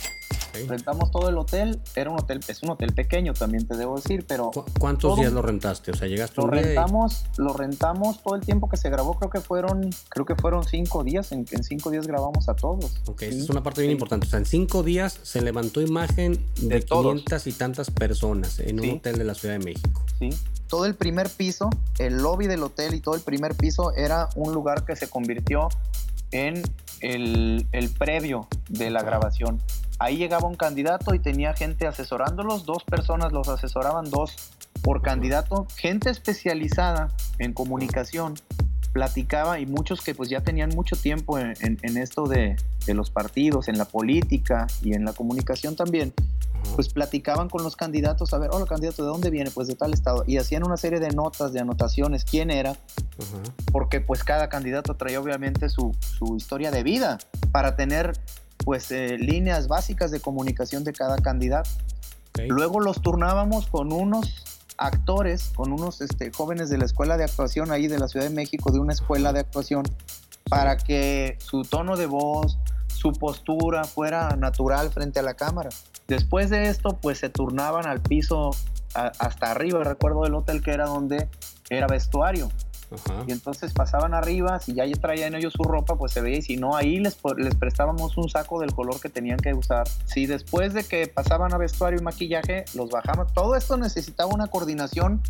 Rentamos 0.66 1.10
todo 1.10 1.28
el 1.28 1.38
hotel. 1.38 1.80
Era 1.94 2.10
un 2.10 2.18
hotel, 2.18 2.40
es 2.46 2.62
un 2.62 2.70
hotel 2.70 2.92
pequeño 2.92 3.34
también 3.34 3.66
te 3.66 3.76
debo 3.76 3.96
decir, 3.96 4.24
pero. 4.26 4.50
¿Cuántos 4.78 5.16
días 5.18 5.32
lo 5.32 5.42
rentaste? 5.42 5.90
O 5.90 5.94
sea, 5.94 6.08
llegaste. 6.08 6.40
Lo 6.40 6.48
rentamos, 6.48 7.24
lo 7.36 7.52
rentamos 7.52 8.22
todo 8.22 8.34
el 8.34 8.42
tiempo 8.42 8.68
que 8.68 8.76
se 8.76 8.90
grabó. 8.90 9.14
Creo 9.14 9.30
que 9.30 9.40
fueron, 9.40 9.90
creo 10.08 10.26
que 10.26 10.34
fueron 10.34 10.64
cinco 10.64 11.04
días. 11.04 11.32
En, 11.32 11.46
cinco 11.62 11.90
días 11.90 12.06
grabamos 12.06 12.48
a 12.48 12.54
todos. 12.54 13.00
Ok, 13.06 13.22
esa 13.22 13.38
es 13.38 13.50
una 13.50 13.62
parte 13.62 13.82
bien 13.82 13.92
importante. 13.92 14.26
O 14.26 14.30
sea, 14.30 14.38
en 14.38 14.46
cinco 14.46 14.82
días 14.82 15.18
se 15.22 15.40
levantó 15.40 15.80
imagen 15.80 16.44
de, 16.60 16.80
de 16.80 16.82
500 16.82 17.46
y 17.46 17.52
tantas 17.52 17.90
personas 17.90 18.58
en 18.60 18.80
un 18.80 18.90
hotel 18.96 19.18
de 19.18 19.24
la 19.24 19.34
Ciudad 19.34 19.58
de 19.58 19.64
México. 19.64 20.04
Sí 20.18 20.30
todo 20.68 20.84
el 20.84 20.94
primer 20.94 21.28
piso, 21.30 21.70
el 21.98 22.18
lobby 22.18 22.46
del 22.46 22.62
hotel 22.62 22.94
y 22.94 23.00
todo 23.00 23.14
el 23.14 23.22
primer 23.22 23.54
piso 23.54 23.94
era 23.94 24.28
un 24.36 24.52
lugar 24.52 24.84
que 24.84 24.94
se 24.96 25.08
convirtió 25.08 25.68
en 26.30 26.62
el, 27.00 27.66
previo 27.98 28.48
de 28.68 28.90
la 28.90 29.02
grabación. 29.02 29.60
Ahí 29.98 30.16
llegaba 30.16 30.46
un 30.46 30.54
candidato 30.54 31.14
y 31.14 31.18
tenía 31.18 31.54
gente 31.54 31.86
asesorándolos, 31.86 32.64
dos 32.64 32.84
personas 32.84 33.32
los 33.32 33.48
asesoraban, 33.48 34.08
dos 34.10 34.36
por 34.82 35.02
candidato, 35.02 35.66
gente 35.76 36.08
especializada 36.10 37.08
en 37.38 37.52
comunicación 37.52 38.34
platicaba 38.92 39.60
y 39.60 39.66
muchos 39.66 40.00
que 40.00 40.14
pues 40.14 40.28
ya 40.28 40.40
tenían 40.40 40.70
mucho 40.70 40.96
tiempo 40.96 41.38
en, 41.38 41.56
esto 41.98 42.26
de, 42.26 42.56
de, 42.86 42.94
los 42.94 43.10
partidos, 43.10 43.68
en 43.68 43.76
la 43.76 43.84
política 43.84 44.66
y 44.82 44.94
en 44.94 45.04
la 45.04 45.12
comunicación 45.12 45.76
también, 45.76 46.14
pues 46.74 46.88
platicaban 46.88 47.48
con 47.48 47.62
los 47.62 47.76
candidatos, 47.76 48.32
a 48.32 48.38
ver, 48.38 48.50
hola 48.52 48.66
candidato, 48.66 49.02
¿de 49.02 49.08
dónde 49.08 49.30
viene? 49.30 49.50
Pues 49.50 49.68
de 49.68 49.74
tal 49.74 49.92
estado. 49.92 50.24
Y 50.26 50.38
hacían 50.38 50.64
una 50.64 50.76
serie 50.76 51.00
de 51.00 51.10
notas, 51.10 51.52
de 51.52 51.60
anotaciones, 51.60 52.24
quién 52.24 52.50
era, 52.50 52.76
porque 53.72 54.00
pues 54.00 54.24
cada 54.24 54.48
candidato 54.48 54.94
traía 54.94 55.20
obviamente 55.20 55.68
su, 55.68 55.94
su 56.00 56.36
historia 56.36 56.70
de 56.70 56.82
vida 56.82 57.18
para 57.52 57.76
tener 57.76 58.12
pues 58.68 58.90
eh, 58.90 59.16
líneas 59.16 59.66
básicas 59.66 60.10
de 60.10 60.20
comunicación 60.20 60.84
de 60.84 60.92
cada 60.92 61.16
candidato. 61.16 61.70
Luego 62.48 62.80
los 62.80 63.00
turnábamos 63.00 63.66
con 63.66 63.94
unos 63.94 64.44
actores, 64.76 65.52
con 65.54 65.72
unos 65.72 66.02
este, 66.02 66.30
jóvenes 66.30 66.68
de 66.68 66.76
la 66.76 66.84
escuela 66.84 67.16
de 67.16 67.24
actuación 67.24 67.70
ahí 67.70 67.88
de 67.88 67.98
la 67.98 68.08
Ciudad 68.08 68.26
de 68.26 68.34
México, 68.34 68.70
de 68.70 68.78
una 68.78 68.92
escuela 68.92 69.32
de 69.32 69.40
actuación, 69.40 69.84
para 70.50 70.76
que 70.76 71.38
su 71.40 71.62
tono 71.62 71.96
de 71.96 72.04
voz, 72.04 72.58
su 72.88 73.12
postura 73.12 73.84
fuera 73.84 74.36
natural 74.36 74.90
frente 74.90 75.18
a 75.18 75.22
la 75.22 75.32
cámara. 75.32 75.70
Después 76.06 76.50
de 76.50 76.68
esto, 76.68 76.98
pues 77.00 77.20
se 77.20 77.30
turnaban 77.30 77.86
al 77.86 78.02
piso 78.02 78.50
hasta 78.92 79.50
arriba. 79.50 79.82
Recuerdo 79.82 80.26
el 80.26 80.34
hotel 80.34 80.62
que 80.62 80.72
era 80.72 80.84
donde 80.84 81.26
era 81.70 81.86
vestuario. 81.86 82.50
Y 83.26 83.32
entonces 83.32 83.72
pasaban 83.72 84.14
arriba, 84.14 84.58
si 84.60 84.74
ya 84.74 84.84
traían 85.00 85.34
ellos 85.34 85.52
su 85.54 85.62
ropa, 85.62 85.96
pues 85.96 86.12
se 86.12 86.20
veía, 86.20 86.38
y 86.38 86.42
si 86.42 86.56
no, 86.56 86.74
ahí 86.74 86.98
les, 86.98 87.18
les 87.36 87.54
prestábamos 87.54 88.16
un 88.16 88.28
saco 88.28 88.60
del 88.60 88.72
color 88.72 89.00
que 89.00 89.08
tenían 89.08 89.38
que 89.38 89.52
usar. 89.54 89.86
Si 90.06 90.26
después 90.26 90.72
de 90.72 90.84
que 90.84 91.06
pasaban 91.06 91.52
a 91.52 91.58
vestuario 91.58 91.98
y 92.00 92.02
maquillaje, 92.02 92.64
los 92.74 92.88
bajamos, 92.88 93.32
todo 93.34 93.56
esto 93.56 93.76
necesitaba 93.76 94.32
una 94.32 94.46
coordinación 94.46 95.20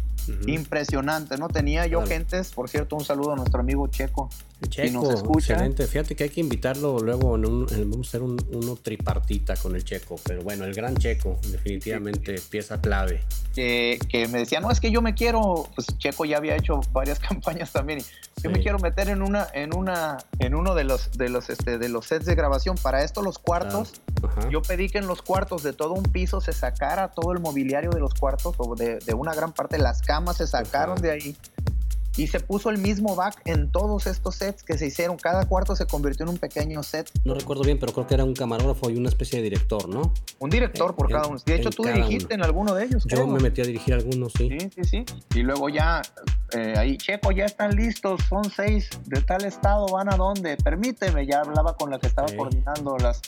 impresionante, 0.47 1.38
¿no? 1.38 1.49
Tenía 1.49 1.87
yo 1.87 2.05
gentes, 2.07 2.53
por 2.53 2.69
cierto, 2.69 2.97
un 2.97 3.05
saludo 3.05 3.33
a 3.33 3.37
nuestro 3.37 3.61
amigo 3.61 3.87
Checo. 3.88 4.29
Checo, 4.69 5.03
nos 5.03 5.15
escucha. 5.15 5.55
excelente. 5.55 5.87
Fíjate 5.87 6.17
que 6.17 6.25
hay 6.25 6.31
que 6.31 6.41
invitarlo 6.41 6.99
luego, 6.99 7.37
en 7.37 7.47
un, 7.47 7.67
vamos 7.67 8.09
a 8.09 8.11
hacer 8.11 8.23
un, 8.23 8.37
uno 8.53 8.77
tripartita 8.77 9.57
con 9.57 9.75
el 9.75 9.85
Checo, 9.85 10.17
pero 10.25 10.43
bueno, 10.43 10.65
el 10.65 10.75
gran 10.75 10.97
Checo, 10.97 11.38
definitivamente 11.50 12.41
pieza 12.50 12.81
clave. 12.81 13.23
Que, 13.59 13.99
que 14.09 14.29
me 14.29 14.38
decía, 14.38 14.61
no, 14.61 14.71
es 14.71 14.79
que 14.79 14.93
yo 14.93 15.03
me 15.03 15.15
quiero, 15.15 15.69
pues 15.75 15.88
Checo 15.99 16.25
ya 16.25 16.37
había 16.37 16.55
hecho 16.55 16.81
varias 16.93 17.19
campañas 17.29 17.73
también, 17.73 17.99
yo 18.41 18.50
me 18.50 18.61
quiero 18.61 18.79
meter 18.79 19.09
en 19.09 19.21
una, 19.21 19.49
en 19.53 19.75
una, 19.75 20.19
en 20.38 20.55
uno 20.55 20.77
de 20.77 20.85
los, 20.85 21.11
de 21.19 21.29
los, 21.29 21.50
este, 21.50 21.77
de 21.77 21.88
los 21.88 22.07
sets 22.07 22.25
de 22.25 22.37
grabación. 22.37 22.77
Para 22.81 23.03
esto 23.03 23.21
los 23.21 23.41
cuartos, 23.41 24.00
ah, 24.23 24.49
yo 24.49 24.62
pedí 24.62 24.88
que 24.88 24.99
en 24.99 25.09
los 25.09 25.23
cuartos 25.23 25.65
de 25.65 25.73
todo 25.73 25.95
un 25.95 26.05
piso 26.05 26.41
se 26.41 26.53
sacara 26.53 27.09
todo 27.09 27.33
el 27.33 27.41
mobiliario 27.41 27.91
de 27.91 27.99
los 27.99 28.15
cuartos 28.15 28.55
o 28.59 28.77
de, 28.77 29.00
de 29.00 29.15
una 29.15 29.35
gran 29.35 29.53
parte, 29.53 29.77
las 29.77 30.03
camas 30.03 30.37
se 30.37 30.47
sacaron 30.47 31.03
de 31.03 31.11
ahí 31.11 31.37
y 32.19 32.27
se 32.27 32.41
puso 32.41 32.69
el 32.71 32.79
mismo 32.79 33.15
back 33.15 33.41
en 33.45 33.71
todos 33.71 34.07
estos 34.07 34.35
sets 34.35 34.63
que 34.65 34.77
se 34.77 34.87
hicieron. 34.87 35.17
Cada 35.17 35.47
cuarto 35.47 35.77
se 35.77 35.87
convirtió 35.87 36.25
en 36.25 36.31
un 36.31 36.39
pequeño 36.39 36.83
set. 36.83 37.11
No 37.25 37.33
recuerdo 37.33 37.63
bien, 37.63 37.79
pero 37.79 37.93
creo 37.93 38.07
que 38.07 38.15
era 38.15 38.25
un 38.25 38.35
camarógrafo 38.35 38.91
y 38.91 38.97
una 38.97 39.09
especie 39.09 39.39
de 39.39 39.45
director, 39.45 39.89
¿no? 39.89 40.13
Un 40.41 40.51
director 40.51 40.97
por 40.97 41.09
cada 41.09 41.29
uno. 41.29 41.39
De 41.47 41.55
hecho, 41.55 41.71
tú 41.71 41.85
dirigiste 41.85 42.35
en 42.35 42.43
alguno 42.43 42.75
de 42.75 42.85
ellos. 42.85 43.05
Yo 43.07 43.27
me 43.27 43.39
metí 43.39 43.61
a 43.61 43.65
dirigir 43.65 43.95
algunos, 43.95 44.33
sí. 44.33 44.49
Sí, 44.51 44.71
sí, 44.75 44.85
sí. 44.85 45.05
Y 45.35 45.43
luego 45.43 45.69
ya, 45.69 46.03
eh, 46.53 46.75
ahí, 46.77 46.99
Checo, 46.99 47.31
ya 47.31 47.45
están 47.45 47.77
listos, 47.77 48.21
son 48.29 48.45
seis 48.51 48.91
de 49.07 49.21
tal 49.23 49.45
estado, 49.45 49.87
¿van 49.87 50.13
a 50.13 50.17
dónde? 50.17 50.57
Permíteme, 50.57 51.25
ya 51.25 51.41
hablaba 51.41 51.77
con 51.77 51.91
la 51.91 52.01
que 52.01 52.09
estaba 52.09 52.27
coordinando 52.37 52.97
las, 52.99 53.21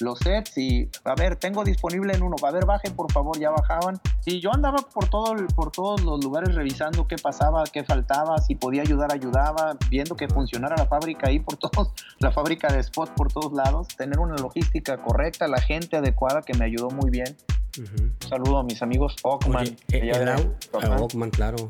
los 0.00 0.18
sets 0.18 0.56
y, 0.58 0.90
a 1.04 1.14
ver, 1.14 1.36
tengo 1.36 1.64
disponible 1.64 2.14
en 2.14 2.22
uno, 2.22 2.36
a 2.42 2.50
ver, 2.50 2.64
bajen 2.66 2.94
por 2.94 3.10
favor, 3.12 3.38
ya 3.38 3.50
bajaban. 3.50 4.00
Y 4.24 4.40
yo 4.40 4.52
andaba 4.52 4.78
por, 4.78 5.08
todo, 5.08 5.34
por 5.54 5.70
todos 5.70 6.02
los 6.02 6.22
lugares 6.24 6.54
revisando 6.54 7.06
qué 7.06 7.16
pasaba, 7.16 7.64
qué 7.64 7.84
faltaba 7.84 8.38
si 8.38 8.54
podía 8.54 8.82
ayudar, 8.82 9.12
ayudaba, 9.12 9.76
viendo 9.90 10.16
que 10.16 10.28
funcionara 10.28 10.76
la 10.76 10.86
fábrica 10.86 11.28
ahí 11.28 11.38
por 11.38 11.56
todos, 11.58 11.92
la 12.18 12.32
fábrica 12.32 12.72
de 12.72 12.82
spots 12.82 13.12
por 13.16 13.32
todos 13.32 13.52
lados, 13.52 13.88
tener 13.88 14.18
una 14.18 14.36
logística 14.36 14.96
correcta, 14.98 15.48
la 15.48 15.60
gente 15.60 15.96
adecuada 15.96 16.42
que 16.42 16.54
me 16.54 16.64
ayudó 16.64 16.90
muy 16.90 17.10
bien. 17.10 17.36
saludo 18.28 18.58
a 18.58 18.64
mis 18.64 18.82
amigos 18.82 19.16
Ockman. 19.22 19.76
Ockman, 21.02 21.30
claro. 21.30 21.68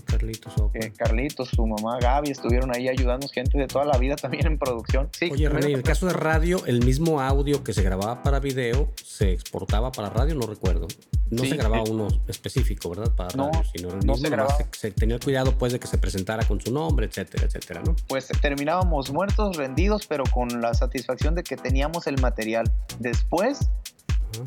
Carlitos. 0.00 0.52
Eh, 0.74 0.92
Carlitos, 0.96 1.48
su 1.48 1.66
mamá 1.66 1.98
Gaby 2.00 2.30
estuvieron 2.30 2.74
ahí 2.74 2.88
ayudándonos, 2.88 3.32
gente 3.32 3.58
de 3.58 3.66
toda 3.66 3.84
la 3.84 3.98
vida 3.98 4.16
también 4.16 4.46
en 4.46 4.58
producción. 4.58 5.08
Sí, 5.12 5.30
Oye, 5.32 5.48
René, 5.48 5.66
en 5.66 5.74
el 5.76 5.82
caso 5.82 6.06
de 6.06 6.12
radio, 6.12 6.64
el 6.66 6.84
mismo 6.84 7.20
audio 7.20 7.62
que 7.62 7.72
se 7.72 7.82
grababa 7.82 8.22
para 8.22 8.40
video 8.40 8.90
se 9.02 9.32
exportaba 9.32 9.92
para 9.92 10.10
radio, 10.10 10.34
no 10.34 10.46
recuerdo. 10.46 10.88
No 11.30 11.42
se 11.44 11.56
grababa 11.56 11.84
uno 11.88 12.08
específico, 12.28 12.90
¿verdad? 12.90 13.12
Para 13.14 13.30
radio, 13.30 13.62
sino 13.74 13.88
el 13.88 13.96
mismo. 14.06 14.46
Se, 14.72 14.90
tenía 14.90 15.18
cuidado, 15.18 15.56
pues, 15.56 15.72
de 15.72 15.80
que 15.80 15.86
se 15.86 15.98
presentara 15.98 16.44
con 16.46 16.60
su 16.60 16.72
nombre, 16.72 17.06
etcétera, 17.06 17.46
etcétera, 17.46 17.82
¿no? 17.84 17.96
Pues 18.08 18.28
terminábamos 18.40 19.10
muertos, 19.10 19.56
rendidos, 19.56 20.06
pero 20.06 20.24
con 20.24 20.60
la 20.60 20.74
satisfacción 20.74 21.34
de 21.34 21.42
que 21.42 21.56
teníamos 21.56 22.06
el 22.06 22.20
material. 22.20 22.70
Después 22.98 23.70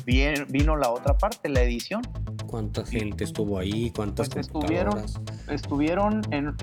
vino 0.04 0.76
la 0.76 0.90
otra 0.90 1.16
parte, 1.16 1.48
la 1.48 1.62
edición. 1.62 2.02
¿Cuánta 2.46 2.84
gente 2.84 3.24
estuvo 3.24 3.58
ahí? 3.58 3.90
¿Cuántas 3.90 4.28
pues 4.28 4.46
estuvieron? 4.46 5.04
Estuvieron, 5.48 6.22
en, 6.30 6.56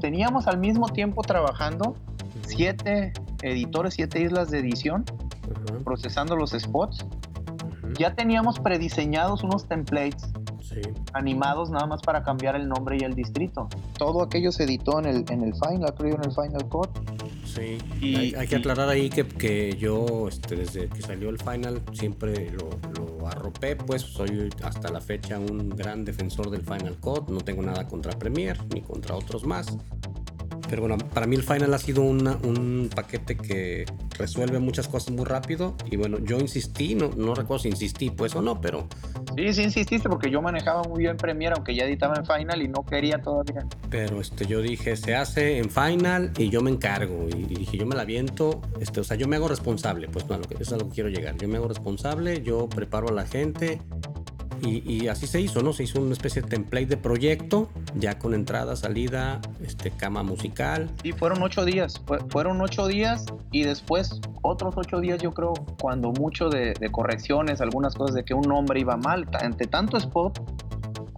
teníamos 0.00 0.46
al 0.46 0.58
mismo 0.58 0.88
tiempo 0.88 1.22
trabajando 1.22 1.94
siete 2.46 3.12
editores, 3.42 3.94
siete 3.94 4.22
islas 4.22 4.50
de 4.50 4.60
edición, 4.60 5.04
procesando 5.84 6.36
los 6.36 6.50
spots. 6.50 7.04
Ya 7.98 8.14
teníamos 8.14 8.58
prediseñados 8.60 9.42
unos 9.42 9.66
templates 9.66 10.30
animados 11.12 11.70
nada 11.70 11.86
más 11.86 12.00
para 12.02 12.22
cambiar 12.22 12.56
el 12.56 12.68
nombre 12.68 12.96
y 13.00 13.04
el 13.04 13.14
distrito. 13.14 13.68
Todo 13.98 14.22
aquello 14.22 14.52
se 14.52 14.64
editó 14.64 14.98
en 15.00 15.06
el, 15.06 15.24
en 15.30 15.42
el 15.42 15.54
Final, 15.54 15.94
creo, 15.96 16.16
en 16.16 16.24
el 16.24 16.30
Final 16.30 16.68
Cut. 16.68 16.88
Sí, 17.54 17.78
y, 18.00 18.34
hay, 18.36 18.46
que 18.46 18.56
aclarar 18.56 18.88
ahí 18.88 19.10
que, 19.10 19.26
que 19.26 19.76
yo, 19.76 20.28
este, 20.28 20.56
desde 20.56 20.88
que 20.88 21.02
salió 21.02 21.30
el 21.30 21.38
Final, 21.38 21.82
siempre 21.92 22.50
lo, 22.50 22.70
lo, 22.96 23.26
arropé, 23.26 23.76
pues 23.76 24.02
soy 24.02 24.50
hasta 24.62 24.90
la 24.90 25.00
fecha 25.00 25.38
un 25.38 25.68
gran 25.70 26.04
defensor 26.04 26.50
del 26.50 26.62
Final 26.62 26.96
Cut, 27.00 27.28
no 27.28 27.40
tengo 27.40 27.62
nada 27.62 27.86
contra 27.86 28.18
Premiere 28.18 28.60
ni 28.72 28.82
contra 28.82 29.14
otros 29.14 29.44
más. 29.44 29.66
Pero 30.68 30.82
bueno, 30.82 30.98
para 30.98 31.26
mí 31.26 31.34
el 31.34 31.42
Final 31.42 31.74
ha 31.74 31.78
sido 31.78 32.02
un 32.02 32.88
paquete 32.94 33.36
que 33.36 33.84
resuelve 34.16 34.60
muchas 34.60 34.86
cosas 34.86 35.12
muy 35.12 35.24
rápido. 35.24 35.74
Y 35.90 35.96
bueno, 35.96 36.18
yo 36.20 36.38
insistí, 36.38 36.94
no, 36.94 37.10
no 37.16 37.34
recuerdo 37.34 37.64
si 37.64 37.68
insistí 37.68 38.10
pues 38.10 38.34
o 38.36 38.42
no, 38.42 38.60
pero... 38.60 38.86
Sí, 39.36 39.54
sí 39.54 39.62
insististe 39.62 40.08
porque 40.08 40.30
yo 40.30 40.42
manejaba 40.42 40.82
muy 40.84 41.00
bien 41.00 41.16
Premiere, 41.16 41.54
aunque 41.56 41.74
ya 41.74 41.84
editaba 41.84 42.16
en 42.16 42.26
Final 42.26 42.62
y 42.62 42.68
no 42.68 42.84
quería 42.84 43.18
todavía. 43.18 43.66
Pero 43.88 44.20
este, 44.20 44.46
yo 44.46 44.60
dije, 44.60 44.96
se 44.96 45.14
hace 45.14 45.58
en 45.58 45.70
Final 45.70 46.32
y 46.36 46.50
yo 46.50 46.62
me 46.62 46.70
encargo. 46.70 47.28
Y, 47.28 47.44
dije, 47.44 47.78
yo 47.78 47.86
me 47.86 47.94
la 47.94 48.04
viento. 48.04 48.60
Este, 48.80 49.00
o 49.00 49.04
sea, 49.04 49.16
yo 49.16 49.28
me 49.28 49.36
hago 49.36 49.48
responsable. 49.48 50.08
Pues 50.08 50.28
no, 50.28 50.36
eso 50.36 50.56
es 50.60 50.72
a 50.72 50.76
lo 50.76 50.88
que 50.88 50.94
quiero 50.94 51.10
llegar. 51.10 51.36
Yo 51.36 51.48
me 51.48 51.56
hago 51.56 51.68
responsable, 51.68 52.42
yo 52.42 52.68
preparo 52.68 53.08
a 53.08 53.12
la 53.12 53.26
gente 53.26 53.80
y, 54.62 55.08
así 55.08 55.26
se 55.26 55.40
hizo, 55.40 55.62
¿no? 55.62 55.72
Se 55.72 55.84
hizo 55.84 56.00
una 56.00 56.12
especie 56.12 56.42
de 56.42 56.48
template 56.48 56.86
de 56.86 56.96
proyecto, 56.96 57.68
ya 57.94 58.18
con 58.18 58.34
entrada, 58.34 58.76
salida, 58.76 59.40
este, 59.64 59.90
cama 59.90 60.22
musical. 60.22 60.90
Y 61.02 61.12
fueron 61.12 61.42
ocho 61.42 61.64
días, 61.64 62.00
fueron 62.28 62.60
ocho 62.60 62.86
días 62.86 63.24
y 63.52 63.62
después 63.62 64.20
otros 64.42 64.74
ocho 64.76 65.00
días, 65.00 65.20
yo 65.20 65.32
creo, 65.32 65.54
cuando 65.80 66.12
mucho 66.12 66.48
de, 66.48 66.74
correcciones, 66.90 67.60
algunas 67.60 67.94
cosas 67.94 68.14
de 68.14 68.24
que 68.24 68.34
un 68.34 68.48
nombre 68.48 68.80
iba 68.80 68.96
mal, 68.96 69.28
ante 69.40 69.66
tanto 69.66 69.96
spot, 69.96 70.40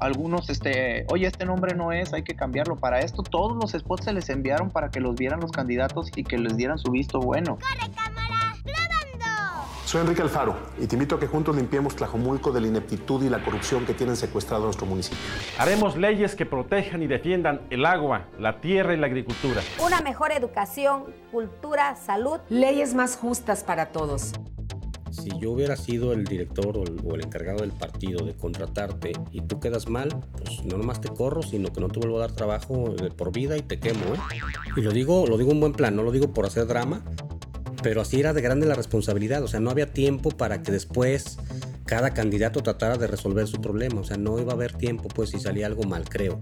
algunos, 0.01 0.51
este, 0.51 1.07
oye, 1.13 1.27
este 1.27 1.45
nombre 1.45 1.77
no 1.77 1.93
es, 1.93 2.13
hay 2.13 2.25
que 2.25 2.35
cambiarlo. 2.35 2.77
Para 2.77 3.01
esto, 3.01 3.23
todos 3.23 3.57
los 3.57 3.71
spots 3.71 4.05
se 4.05 4.13
les 4.13 4.29
enviaron 4.31 4.71
para 4.71 4.91
que 4.91 5.01
los 5.01 5.15
vieran 5.15 5.41
los 5.41 5.53
candidatos 5.53 6.11
y 6.17 6.25
que 6.25 6.39
les 6.39 6.57
dieran 6.57 6.79
su 6.79 6.91
visto 6.91 7.21
bueno. 7.21 7.57
¡Corre! 7.57 8.12
Soy 9.93 10.01
Enrique 10.01 10.23
Alfaro 10.23 10.57
y 10.81 10.87
te 10.87 10.97
invito 10.97 11.17
a 11.17 11.21
que 11.21 11.27
juntos 11.27 11.55
limpiemos 11.55 11.95
Tlajomulco 11.95 12.51
de 12.51 12.63
la 12.63 12.67
ineptitud 12.67 13.23
y 13.23 13.29
la 13.29 13.45
corrupción 13.45 13.85
que 13.85 13.93
tienen 13.93 14.17
secuestrado 14.17 14.65
nuestro 14.65 14.87
municipio. 14.87 15.19
Haremos 15.59 15.99
leyes 15.99 16.35
que 16.35 16.47
protejan 16.47 17.03
y 17.03 17.07
defiendan 17.07 17.61
el 17.69 17.85
agua, 17.85 18.25
la 18.39 18.63
tierra 18.63 18.95
y 18.95 18.97
la 18.97 19.09
agricultura. 19.09 19.61
Una 19.85 20.01
mejor 20.01 20.33
educación, 20.33 21.05
cultura, 21.31 21.95
salud. 21.97 22.41
Leyes 22.49 22.95
más 22.95 23.19
justas 23.19 23.65
para 23.65 23.93
todos. 23.93 24.33
Si 25.11 25.29
yo 25.39 25.51
hubiera 25.51 25.77
sido 25.77 26.15
el 26.15 26.25
director 26.25 26.75
o 26.79 26.85
el, 27.15 27.23
encargado 27.23 27.59
del 27.59 27.73
partido 27.73 28.25
de 28.25 28.35
contratarte 28.35 29.13
y 29.31 29.43
tú 29.43 29.61
quedas 29.61 29.91
mal, 29.91 30.09
pues 30.39 30.65
no 30.65 30.79
nomás 30.79 31.03
te 31.03 31.11
corro, 31.11 31.43
sino 31.43 31.71
que 31.71 31.83
no 31.83 31.89
te 31.89 32.01
vuelvo 32.01 32.17
a 32.17 32.21
dar 32.21 32.33
trabajo 32.33 32.95
por 33.19 33.31
vida 33.31 33.59
y 33.59 33.61
te 33.61 33.79
quemo, 33.79 34.07
¿eh? 34.15 34.19
Y 34.75 34.81
lo 34.81 34.91
digo, 34.91 35.27
lo 35.27 35.37
digo 35.37 35.51
en 35.51 35.61
buen 35.61 35.75
plan, 35.75 35.95
no 35.95 36.03
lo 36.03 36.13
digo 36.13 36.33
por 36.33 36.47
hacer 36.47 36.67
drama, 36.67 37.05
pero 37.83 38.01
así 38.01 38.21
era 38.21 38.33
de 38.33 38.41
grande 38.41 38.67
la 38.67 38.75
responsabilidad, 38.75 39.43
o 39.43 39.49
sea, 39.49 39.61
no 39.61 39.71
había 39.71 39.93
tiempo 39.93 40.31
para 40.31 40.63
que 40.63 40.73
después 40.73 41.39
cada 41.85 42.15
candidato 42.15 42.63
tratara 42.63 42.97
de 42.97 43.07
resolver 43.07 43.47
su 43.47 43.61
problema, 43.61 44.01
o 44.01 44.05
sea, 44.05 44.17
no 44.17 44.39
iba 44.39 44.53
a 44.53 44.55
haber 44.55 44.73
tiempo 44.73 45.09
pues 45.09 45.31
si 45.31 45.41
salía 45.41 45.67
algo 45.67 45.85
mal, 45.85 46.09
creo. 46.09 46.39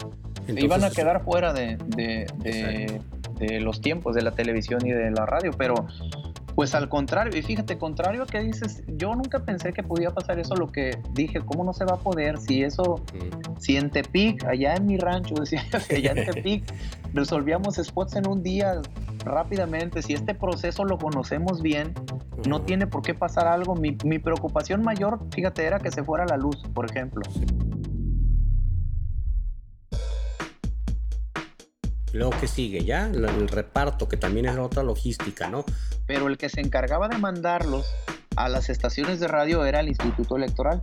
Iban 0.49 0.85
a 0.85 0.90
quedar 0.90 1.25
fuera 1.25 1.52
de, 1.52 1.76
de, 1.97 3.61
los 3.61 3.80
tiempos 3.80 4.14
de 4.14 4.23
la 4.23 4.32
televisión 4.32 4.87
y 4.87 4.90
de 4.90 5.11
la 5.11 5.25
radio, 5.25 5.52
pero 5.56 5.87
pues 6.54 6.75
al 6.75 6.88
contrario, 6.88 7.38
y 7.38 7.42
fíjate, 7.42 7.78
contrario 7.78 8.25
a 8.25 8.26
que 8.26 8.40
dices, 8.40 8.82
yo 8.87 9.14
nunca 9.14 9.44
pensé 9.44 9.73
que 9.73 9.82
podía 9.82 10.11
pasar 10.11 10.38
eso, 10.38 10.54
lo 10.56 10.70
que 10.70 10.99
dije, 11.14 11.40
¿cómo 11.40 11.64
no 11.64 11.73
se 11.73 11.85
va 11.85 11.94
a 11.94 11.99
poder? 11.99 12.38
Si 12.38 12.62
eso, 12.62 13.02
si 13.59 13.76
en 13.76 13.88
Tepic, 13.88 14.44
allá 14.44 14.75
en 14.75 14.87
mi 14.87 14.99
rancho, 14.99 15.35
decía 15.40 15.64
allá 15.73 16.12
en 16.12 16.26
Tepic, 16.26 16.64
resolvíamos 17.14 17.76
spots 17.76 18.16
en 18.16 18.28
un 18.28 18.42
día 18.42 18.82
rápidamente, 19.24 20.02
si 20.02 20.14
este 20.14 20.34
proceso 20.34 20.84
lo 20.84 20.98
conocemos 20.98 21.62
bien, 21.62 21.94
no 22.48 22.62
tiene 22.62 22.86
por 22.86 23.02
qué 23.02 23.14
pasar 23.14 23.46
algo. 23.46 23.74
Mi, 23.74 23.96
mi 24.04 24.18
preocupación 24.18 24.82
mayor, 24.82 25.20
fíjate, 25.32 25.64
era 25.64 25.78
que 25.78 25.90
se 25.90 26.02
fuera 26.02 26.24
la 26.26 26.36
luz, 26.36 26.56
por 26.74 26.90
ejemplo. 26.90 27.22
Luego 32.12 32.32
que 32.40 32.48
sigue 32.48 32.84
ya, 32.84 33.06
el 33.06 33.48
reparto, 33.48 34.08
que 34.08 34.16
también 34.16 34.46
es 34.46 34.56
otra 34.58 34.82
logística, 34.82 35.48
¿no? 35.48 35.64
Pero 36.06 36.26
el 36.26 36.38
que 36.38 36.48
se 36.48 36.60
encargaba 36.60 37.08
de 37.08 37.18
mandarlos 37.18 37.86
a 38.36 38.48
las 38.48 38.68
estaciones 38.68 39.20
de 39.20 39.28
radio 39.28 39.64
era 39.64 39.80
el 39.80 39.88
Instituto 39.88 40.36
Electoral. 40.36 40.82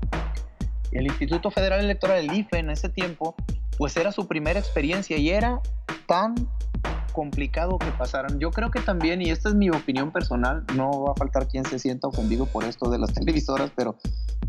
El 0.91 1.05
Instituto 1.05 1.51
Federal 1.51 1.81
Electoral, 1.81 2.19
el 2.19 2.33
IFE, 2.33 2.59
en 2.59 2.69
ese 2.69 2.87
tiempo, 2.87 3.35
pues 3.77 3.97
era 3.97 4.13
su 4.13 4.27
primera 4.27 4.59
experiencia 4.59 5.17
y 5.17 5.29
era 5.29 5.59
tan 6.07 6.35
complicado 7.17 7.79
que 7.79 7.89
pasaran. 7.97 8.37
Yo 8.37 8.51
creo 8.51 8.69
que 8.69 8.79
también, 8.79 9.23
y 9.23 9.31
esta 9.31 9.49
es 9.49 9.55
mi 9.55 9.71
opinión 9.71 10.11
personal, 10.11 10.63
no 10.75 11.01
va 11.01 11.13
a 11.13 11.15
faltar 11.15 11.47
quien 11.47 11.65
se 11.65 11.79
sienta 11.79 12.07
ofendido 12.07 12.45
por 12.45 12.63
esto 12.63 12.91
de 12.91 12.99
las 12.99 13.11
televisoras, 13.15 13.71
pero 13.75 13.97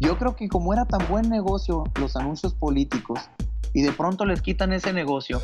yo 0.00 0.18
creo 0.18 0.36
que 0.36 0.48
como 0.48 0.74
era 0.74 0.84
tan 0.84 1.08
buen 1.08 1.30
negocio 1.30 1.84
los 1.98 2.14
anuncios 2.14 2.52
políticos 2.52 3.20
y 3.72 3.80
de 3.80 3.90
pronto 3.92 4.26
les 4.26 4.42
quitan 4.42 4.74
ese 4.74 4.92
negocio, 4.92 5.40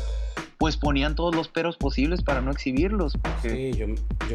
pues 0.59 0.77
ponían 0.77 1.15
todos 1.15 1.35
los 1.35 1.47
peros 1.47 1.77
posibles 1.77 2.21
para 2.21 2.41
no 2.41 2.51
exhibirlos. 2.51 3.17
Sí, 3.41 3.71
yo, 3.73 3.87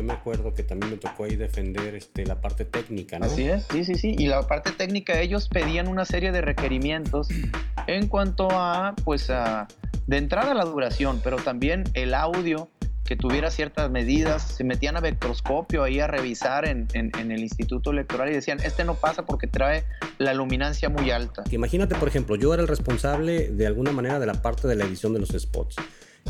me 0.03 0.13
acuerdo 0.13 0.53
que 0.53 0.65
también 0.65 0.91
me 0.91 0.97
tocó 0.99 1.25
ahí 1.25 1.37
defender 1.37 1.95
este, 1.95 2.27
la 2.27 2.41
parte 2.41 2.65
técnica, 2.65 3.21
¿no? 3.21 3.27
Así 3.27 3.45
es, 3.45 3.69
sí, 3.71 3.85
sí, 3.85 3.95
sí. 3.95 4.17
Y 4.19 4.27
la 4.27 4.43
parte 4.49 4.73
técnica, 4.73 5.21
ellos 5.21 5.49
pedían 5.49 5.87
una 5.87 6.05
serie 6.05 6.33
de 6.33 6.41
requerimientos 6.41 7.29
en 7.87 8.09
cuanto 8.09 8.49
a, 8.51 8.97
pues, 9.05 9.31
a, 9.31 9.69
de 10.09 10.17
entrada 10.17 10.55
la 10.55 10.65
duración, 10.65 11.21
pero 11.23 11.37
también 11.37 11.85
el 11.95 12.15
audio 12.15 12.69
que 13.11 13.17
tuviera 13.17 13.51
ciertas 13.51 13.91
medidas, 13.91 14.41
se 14.41 14.63
metían 14.63 14.97
a 14.97 15.01
vectroscopio 15.01 15.83
ahí 15.83 15.99
a 15.99 16.07
revisar 16.07 16.65
en, 16.65 16.87
en, 16.95 17.33
el 17.33 17.41
Instituto 17.41 17.91
Electoral 17.91 18.31
y 18.31 18.35
decían, 18.35 18.61
este 18.63 18.85
no 18.85 18.95
pasa 18.95 19.27
porque 19.27 19.49
trae 19.49 19.83
la 20.19 20.33
luminancia 20.33 20.89
muy 20.89 21.11
alta. 21.11 21.43
Imagínate, 21.51 21.97
por 21.97 22.07
ejemplo, 22.07 22.37
yo 22.37 22.55
era 22.55 22.63
el 22.63 22.69
responsable 22.69 23.49
de 23.49 23.67
alguna 23.67 23.91
manera 23.91 24.21
de 24.21 24.27
la 24.27 24.35
parte 24.35 24.69
de 24.69 24.77
la 24.77 24.85
edición 24.85 25.13
de 25.13 25.19
los 25.19 25.31
spots. 25.31 25.75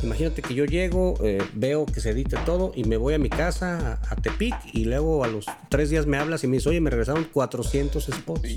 Imagínate 0.02 0.40
que 0.40 0.54
yo 0.54 0.64
llego, 0.64 1.18
eh, 1.22 1.42
veo 1.52 1.84
que 1.84 2.00
se 2.00 2.12
edite 2.12 2.38
todo 2.46 2.72
y 2.75 2.84
me 2.84 2.96
voy 2.96 3.12
a 3.12 3.18
mi 3.18 3.28
casa, 3.28 4.00
a, 4.08 4.16
Tepic, 4.16 4.56
y 4.72 4.87
luego 4.87 5.22
a 5.22 5.28
los 5.28 5.44
tres 5.68 5.90
días 5.90 6.06
me 6.06 6.16
hablas 6.16 6.44
y 6.44 6.46
me 6.46 6.54
dices, 6.54 6.68
oye, 6.68 6.80
me 6.80 6.88
regresaron 6.88 7.25
400 7.25 8.02
spots. 8.02 8.56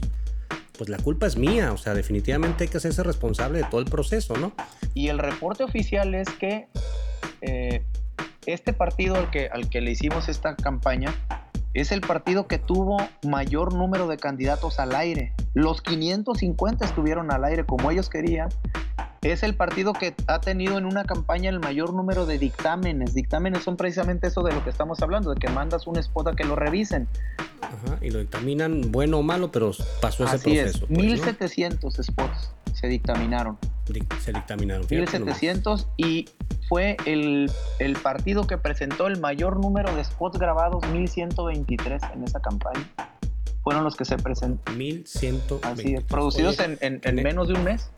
Pues 0.77 0.89
la 0.89 0.97
culpa 0.97 1.27
es 1.27 1.35
mía, 1.35 1.73
o 1.73 1.77
sea, 1.77 1.93
definitivamente 1.93 2.63
hay 2.63 2.69
que 2.69 2.77
hacerse 2.77 3.03
responsable 3.03 3.57
de 3.57 3.65
todo 3.65 3.81
el 3.81 3.87
proceso, 3.87 4.37
¿no? 4.37 4.53
Y 4.93 5.09
el 5.09 5.19
reporte 5.19 5.65
oficial 5.65 6.15
es 6.15 6.29
que 6.29 6.69
eh, 7.41 7.83
este 8.45 8.73
partido 8.73 9.15
al 9.15 9.29
que, 9.31 9.49
al 9.51 9.69
que 9.69 9.81
le 9.81 9.91
hicimos 9.91 10.29
esta 10.29 10.55
campaña 10.55 11.13
es 11.73 11.91
el 11.91 12.01
partido 12.01 12.47
que 12.47 12.59
tuvo 12.59 12.97
mayor 13.27 13.73
número 13.73 14.07
de 14.07 14.17
candidatos 14.17 14.79
al 14.79 14.95
aire. 14.95 15.33
Los 15.53 15.81
550 15.81 16.85
estuvieron 16.85 17.31
al 17.31 17.43
aire 17.45 17.65
como 17.65 17.89
ellos 17.89 18.09
querían 18.09 18.49
es 19.31 19.43
el 19.43 19.55
partido 19.55 19.93
que 19.93 20.13
ha 20.27 20.41
tenido 20.41 20.77
en 20.77 20.85
una 20.85 21.05
campaña 21.05 21.49
el 21.49 21.59
mayor 21.59 21.93
número 21.93 22.25
de 22.25 22.37
dictámenes. 22.37 23.13
Dictámenes 23.13 23.63
son 23.63 23.77
precisamente 23.77 24.27
eso 24.27 24.43
de 24.43 24.53
lo 24.53 24.63
que 24.63 24.69
estamos 24.69 25.01
hablando, 25.01 25.33
de 25.33 25.39
que 25.39 25.49
mandas 25.49 25.87
un 25.87 25.97
spot 25.97 26.27
a 26.27 26.35
que 26.35 26.43
lo 26.43 26.55
revisen. 26.55 27.07
Ajá, 27.61 27.97
y 28.01 28.09
lo 28.09 28.19
dictaminan 28.19 28.91
bueno 28.91 29.19
o 29.19 29.23
malo, 29.23 29.51
pero 29.51 29.71
pasó 30.01 30.25
ese 30.25 30.39
proceso. 30.39 30.85
Es. 30.85 30.89
1700 30.89 31.79
pues, 31.81 32.07
spots 32.07 32.53
se 32.73 32.87
dictaminaron. 32.87 33.57
se 34.19 34.33
dictaminaron. 34.33 34.85
1700 34.89 35.87
y 35.97 36.25
fue 36.73 36.97
el, 37.05 37.51
el 37.77 37.93
partido 37.97 38.47
que 38.47 38.57
presentó 38.57 39.05
el 39.05 39.19
mayor 39.19 39.59
número 39.59 39.95
de 39.95 40.03
spots 40.03 40.39
grabados, 40.39 40.83
1123 40.87 42.01
en 42.15 42.23
esa 42.23 42.39
campaña 42.39 42.89
fueron 43.61 43.83
los 43.83 43.95
que 43.95 44.05
se 44.05 44.17
presentaron. 44.17 44.75
1123. 44.79 45.71
Así 45.71 45.93
es, 45.93 46.03
producidos 46.03 46.59
en, 46.59 46.79
en, 46.81 46.99
en, 47.03 47.15
menos 47.17 47.47
de 47.47 47.53
un 47.53 47.63
mes 47.63 47.91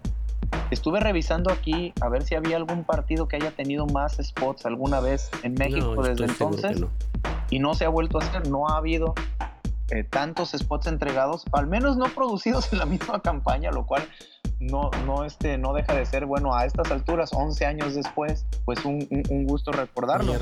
Estuve 0.72 1.00
revisando 1.00 1.53
aquí 1.53 1.94
a 2.01 2.10
ver 2.10 2.24
si 2.24 2.36
había 2.36 2.58
algún 2.58 2.84
partido 2.84 3.29
que 3.29 3.38
haya 3.38 3.51
tenido 3.51 3.86
más 3.86 4.17
spots 4.22 4.65
alguna 4.65 5.00
vez 5.00 5.32
en 5.44 5.53
México 5.53 6.03
desde 6.03 6.25
entonces. 6.25 6.84
Y 7.50 7.60
no 7.60 7.75
se 7.75 7.86
ha 7.86 7.89
vuelto 7.89 8.20
a 8.20 8.25
hacer, 8.25 8.50
no 8.50 8.67
ha 8.67 8.75
habido 8.75 9.13
eh, 9.89 10.03
tantos 10.03 10.51
spots 10.51 10.88
entregados, 10.88 11.46
al 11.53 11.67
menos 11.67 11.96
no 11.96 12.08
producidos 12.08 12.74
en 12.74 12.79
la 12.79 12.86
misma 12.86 13.22
campaña, 13.22 13.72
lo 13.72 13.86
cual 13.86 14.05
no, 14.60 14.92
no, 15.06 15.26
este, 15.26 15.58
no 15.58 15.74
deja 15.74 15.94
de 15.94 16.06
ser, 16.06 16.26
bueno, 16.26 16.56
a 16.56 16.66
estas 16.66 16.92
alturas, 16.92 17.32
11 17.34 17.66
años 17.66 17.96
después, 17.96 18.46
pues 18.66 18.84
un, 18.86 19.08
gusto 19.46 19.72
recordarlo. 19.72 20.34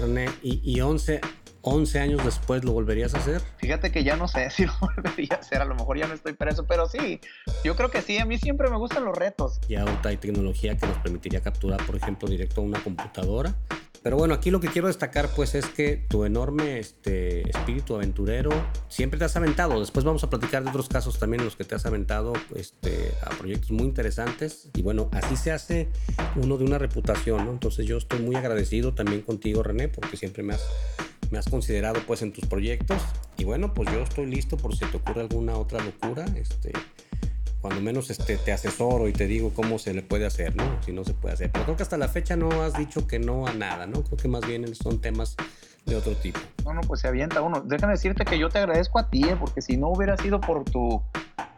y, 0.41 0.61
y 0.63 0.81
11, 0.81 1.21
11 1.65 1.99
años 1.99 2.25
después 2.25 2.65
lo 2.65 2.73
volverías 2.73 3.15
a 3.15 3.19
hacer? 3.19 3.41
Fíjate 3.57 3.89
que 3.89 4.03
ya 4.03 4.17
no 4.17 4.27
sé 4.27 4.49
si 4.51 4.65
lo 4.65 4.73
volvería 4.79 5.35
a 5.35 5.39
hacer, 5.39 5.61
a 5.61 5.65
lo 5.65 5.75
mejor 5.75 5.97
ya 5.97 6.07
no 6.07 6.13
estoy 6.13 6.33
preso, 6.33 6.65
pero 6.67 6.87
sí, 6.87 7.21
yo 7.63 7.75
creo 7.75 7.89
que 7.89 8.01
sí, 8.01 8.17
a 8.17 8.25
mí 8.25 8.37
siempre 8.37 8.69
me 8.69 8.77
gustan 8.77 9.05
los 9.05 9.17
retos. 9.17 9.59
Y 9.69 9.75
ahorita 9.75 10.09
hay 10.09 10.17
tecnología 10.17 10.77
que 10.77 10.85
nos 10.85 10.97
permitiría 10.97 11.41
capturar, 11.41 11.83
por 11.85 11.95
ejemplo, 11.95 12.27
directo 12.27 12.61
a 12.61 12.65
una 12.65 12.83
computadora. 12.83 13.55
Pero 14.03 14.17
bueno, 14.17 14.33
aquí 14.33 14.51
lo 14.51 14.59
que 14.59 14.67
quiero 14.67 14.87
destacar 14.87 15.29
pues 15.33 15.55
es 15.55 15.65
que 15.65 15.95
tu 15.95 16.25
enorme 16.25 16.77
este, 16.77 17.49
espíritu 17.49 17.95
aventurero 17.95 18.51
siempre 18.89 19.17
te 19.17 19.25
has 19.25 19.35
aventado. 19.37 19.79
Después 19.79 20.03
vamos 20.03 20.23
a 20.25 20.29
platicar 20.29 20.61
de 20.61 20.69
otros 20.69 20.89
casos 20.89 21.17
también 21.19 21.39
en 21.39 21.45
los 21.45 21.55
que 21.55 21.63
te 21.63 21.75
has 21.75 21.85
aventado 21.85 22.33
este, 22.53 23.13
a 23.23 23.29
proyectos 23.29 23.71
muy 23.71 23.85
interesantes. 23.85 24.69
Y 24.73 24.81
bueno, 24.81 25.09
así 25.13 25.37
se 25.37 25.53
hace 25.53 25.87
uno 26.35 26.57
de 26.57 26.65
una 26.65 26.77
reputación. 26.77 27.47
Entonces 27.47 27.85
yo 27.85 27.97
estoy 27.97 28.19
muy 28.19 28.35
agradecido 28.35 28.93
también 28.93 29.21
contigo, 29.21 29.63
René, 29.63 29.87
porque 29.87 30.17
siempre 30.17 30.43
me 30.43 30.55
has 30.55 30.63
me 31.31 31.39
has 31.39 31.49
considerado 31.49 31.99
pues 32.05 32.21
en 32.21 32.31
tus 32.31 32.45
proyectos 32.45 33.01
y 33.37 33.43
bueno 33.43 33.73
pues 33.73 33.91
yo 33.91 34.01
estoy 34.01 34.27
listo 34.27 34.55
por 34.55 34.75
si 34.75 34.85
te 34.85 34.97
ocurre 34.97 35.21
alguna 35.21 35.57
otra 35.57 35.83
locura 35.83 36.25
este 36.35 36.73
cuando 37.63 37.79
menos 37.79 38.09
este 38.09 38.35
te 38.35 38.51
asesoro 38.51 39.07
y 39.07 39.13
te 39.13 39.25
digo 39.25 39.53
cómo 39.53 39.79
se 39.79 39.93
le 39.93 40.01
puede 40.01 40.25
hacer 40.25 40.53
no 40.53 40.65
si 40.83 40.91
no 40.91 41.05
se 41.05 41.13
puede 41.13 41.35
hacer. 41.35 41.49
Pero 41.49 41.63
creo 41.63 41.77
que 41.77 41.83
hasta 41.83 41.97
la 41.97 42.09
fecha 42.09 42.35
no 42.35 42.61
has 42.61 42.73
dicho 42.73 43.07
que 43.07 43.19
no 43.19 43.47
a 43.47 43.53
nada 43.53 43.87
no 43.87 44.03
creo 44.03 44.17
que 44.17 44.27
más 44.27 44.45
bien 44.45 44.75
son 44.75 44.99
temas 44.99 45.37
de 45.85 45.95
otro 45.95 46.13
tipo. 46.13 46.41
No 46.65 46.73
no 46.73 46.81
pues 46.81 46.99
se 46.99 47.07
avienta 47.07 47.41
uno. 47.41 47.61
Déjame 47.61 47.93
decirte 47.93 48.25
que 48.25 48.37
yo 48.37 48.49
te 48.49 48.59
agradezco 48.59 48.99
a 48.99 49.09
ti 49.09 49.23
¿eh? 49.23 49.37
porque 49.39 49.61
si 49.61 49.77
no 49.77 49.87
hubiera 49.87 50.17
sido 50.17 50.41
por 50.41 50.65
tu 50.65 51.01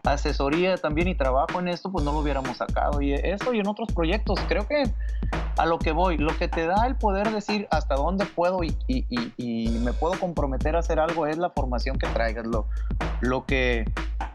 asesoría 0.04 0.78
también 0.78 1.08
y 1.08 1.16
trabajo 1.16 1.60
en 1.60 1.68
esto, 1.68 1.92
pues 1.92 2.06
no 2.06 2.12
lo 2.12 2.20
hubiéramos 2.20 2.58
sacado. 2.58 3.02
Y 3.02 3.14
eso 3.14 3.54
y 3.54 3.60
en 3.60 3.68
otros 3.68 3.92
proyectos, 3.92 4.40
creo 4.48 4.68
que 4.68 4.84
a 5.58 5.66
lo 5.66 5.80
que 5.80 5.92
voy, 5.92 6.18
lo 6.18 6.38
que 6.38 6.48
te 6.48 6.66
da 6.66 6.86
el 6.86 6.96
poder 6.96 7.32
decir 7.32 7.68
hasta 7.72 7.96
dónde 7.96 8.26
puedo 8.26 8.60
y, 8.64 8.76
me 9.80 9.94
puedo 9.94 10.20
comprometer 10.20 10.76
a 10.76 10.80
hacer 10.80 11.00
algo 11.00 11.28
es 11.28 11.38
la 11.38 11.50
formación 11.50 11.98
que 11.98 12.08
traigas, 12.08 12.46
lo, 12.46 12.68
lo, 13.22 13.46
que, 13.46 13.86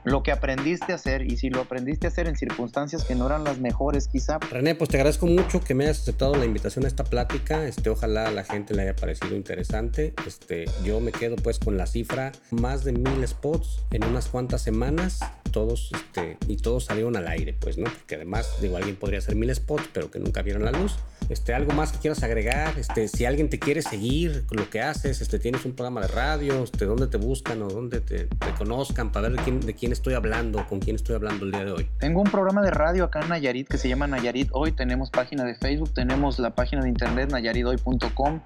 lo 0.04 0.22
que 0.22 0.32
aprendiste 0.32 0.92
a 0.92 0.94
hacer 0.96 1.22
y 1.22 1.36
si 1.36 1.50
lo 1.50 1.60
aprendiste 1.60 2.06
a 2.06 2.10
hacer 2.10 2.28
en 2.28 2.36
circunstancias 2.36 3.04
que 3.04 3.14
no 3.14 3.26
eran 3.26 3.44
las 3.44 3.58
mejores 3.58 4.08
quizá. 4.08 4.38
René, 4.38 4.74
pues 4.74 4.90
te 4.90 4.96
agradezco 4.96 5.26
mucho 5.26 5.60
que 5.60 5.74
me 5.74 5.84
hayas 5.84 6.00
aceptado 6.00 6.34
la 6.34 6.44
invitación 6.44 6.84
a 6.84 6.88
esta 6.88 7.04
plática, 7.04 7.66
este, 7.66 7.90
ojalá 7.90 8.28
a 8.28 8.30
la 8.30 8.44
gente 8.44 8.74
le 8.74 8.82
haya 8.82 8.96
parecido 8.96 9.36
interesante, 9.36 10.14
este, 10.26 10.66
yo 10.84 11.00
me 11.00 11.12
quedo 11.12 11.36
pues 11.36 11.58
con 11.58 11.76
la 11.76 11.86
cifra, 11.86 12.32
más 12.50 12.84
de 12.84 12.92
mil 12.92 13.26
spots 13.26 13.82
en 13.90 14.04
unas 14.04 14.28
cuantas 14.28 14.62
semanas, 14.62 15.20
todos, 15.50 15.90
este, 15.94 16.38
y 16.48 16.56
todos 16.56 16.86
salieron 16.86 17.16
al 17.16 17.28
aire, 17.28 17.54
pues, 17.58 17.78
¿no? 17.78 17.84
Porque 17.84 18.16
además, 18.16 18.60
digo, 18.60 18.76
alguien 18.76 18.96
podría 18.96 19.18
hacer 19.18 19.34
mil 19.34 19.54
spots, 19.54 19.88
pero 19.92 20.10
que 20.10 20.18
nunca 20.18 20.42
vieron 20.42 20.64
la 20.64 20.72
luz. 20.72 20.96
Este, 21.30 21.54
algo 21.54 21.72
más 21.72 21.92
que 21.92 21.98
quieras 21.98 22.24
agregar, 22.24 22.76
este, 22.76 23.06
si 23.06 23.24
alguien 23.24 23.48
te 23.48 23.60
quiere 23.60 23.82
seguir 23.82 24.44
con 24.46 24.58
lo 24.58 24.68
que 24.68 24.80
haces, 24.80 25.20
este, 25.20 25.38
tienes 25.38 25.64
un 25.64 25.76
programa 25.76 26.00
de 26.00 26.08
radio, 26.08 26.64
este, 26.64 26.86
dónde 26.86 27.06
te 27.06 27.18
buscan 27.18 27.62
o 27.62 27.68
dónde 27.68 28.00
te, 28.00 28.28
conozcan 28.58 29.12
para 29.12 29.28
ver 29.28 29.40
de 29.40 29.74
quién, 29.74 29.92
estoy 29.92 30.14
hablando, 30.14 30.66
con 30.66 30.80
quién 30.80 30.96
estoy 30.96 31.14
hablando 31.14 31.44
el 31.44 31.52
día 31.52 31.64
de 31.64 31.70
hoy. 31.70 31.88
Tengo 31.98 32.20
un 32.20 32.28
programa 32.28 32.62
de 32.62 32.72
radio 32.72 33.04
acá 33.04 33.20
en 33.20 33.28
Nayarit 33.28 33.68
que 33.68 33.78
se 33.78 33.88
llama 33.88 34.08
Nayarit 34.08 34.48
Hoy, 34.52 34.72
tenemos 34.72 35.10
página 35.10 35.44
de 35.44 35.54
Facebook, 35.54 35.94
tenemos 35.94 36.40
la 36.40 36.54
página 36.54 36.82
de 36.82 36.88
internet 36.88 37.30
nayaritoy.com 37.30 38.40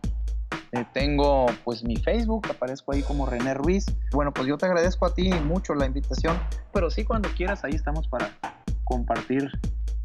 eh, 0.73 0.85
tengo 0.93 1.47
pues 1.65 1.85
mi 1.85 1.97
Facebook, 1.97 2.49
aparezco 2.51 2.93
ahí 2.93 3.03
como 3.03 3.27
René 3.27 3.55
Ruiz. 3.55 3.87
Bueno, 4.11 4.33
pues 4.35 4.49
yo 4.49 4.59
te 4.59 4.67
agradezco 4.67 5.07
a 5.07 5.15
ti 5.15 5.31
mucho 5.31 5.75
la 5.75 5.87
invitación, 5.87 6.37
pero 6.73 6.91
sí 6.91 7.05
cuando 7.05 7.29
quieras 7.31 7.63
ahí 7.63 7.75
estamos 7.75 8.09
para 8.09 8.37
compartir 8.83 9.51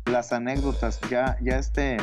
las 0.06 0.32
anécdotas. 0.32 1.00
Ya, 1.10 1.38
ya 1.42 1.58
este, 1.58 1.98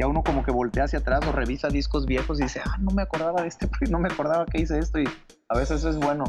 ya 0.00 0.06
uno 0.06 0.22
como 0.24 0.42
que 0.42 0.50
voltea 0.50 0.84
hacia 0.84 1.00
atrás 1.00 1.20
o 1.28 1.32
revisa 1.32 1.68
discos 1.68 2.06
viejos 2.06 2.40
y 2.40 2.44
dice, 2.44 2.62
ah, 2.64 2.78
no 2.78 2.90
me 2.90 3.02
acordaba 3.02 3.42
de 3.42 3.48
este, 3.48 3.68
no 3.90 3.98
me 3.98 4.08
acordaba 4.08 4.46
que 4.46 4.62
hice 4.62 4.78
esto 4.78 4.98
y 4.98 5.04
a 5.48 5.58
veces 5.58 5.84
es 5.84 5.98
bueno 5.98 6.24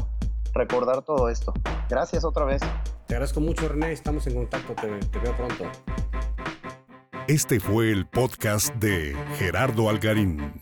recordar 0.52 1.00
todo 1.02 1.30
esto. 1.30 1.54
Gracias 1.88 2.22
otra 2.24 2.44
vez. 2.44 2.60
Te 3.06 3.14
agradezco 3.14 3.40
mucho 3.40 3.66
René, 3.68 3.92
estamos 3.92 4.26
en 4.26 4.34
contacto, 4.34 4.74
te, 4.74 4.88
te 5.06 5.18
veo 5.20 5.34
pronto. 5.34 5.64
Este 7.28 7.60
fue 7.60 7.90
el 7.90 8.06
podcast 8.06 8.74
de 8.74 9.16
Gerardo 9.38 9.88
Algarín. 9.88 10.52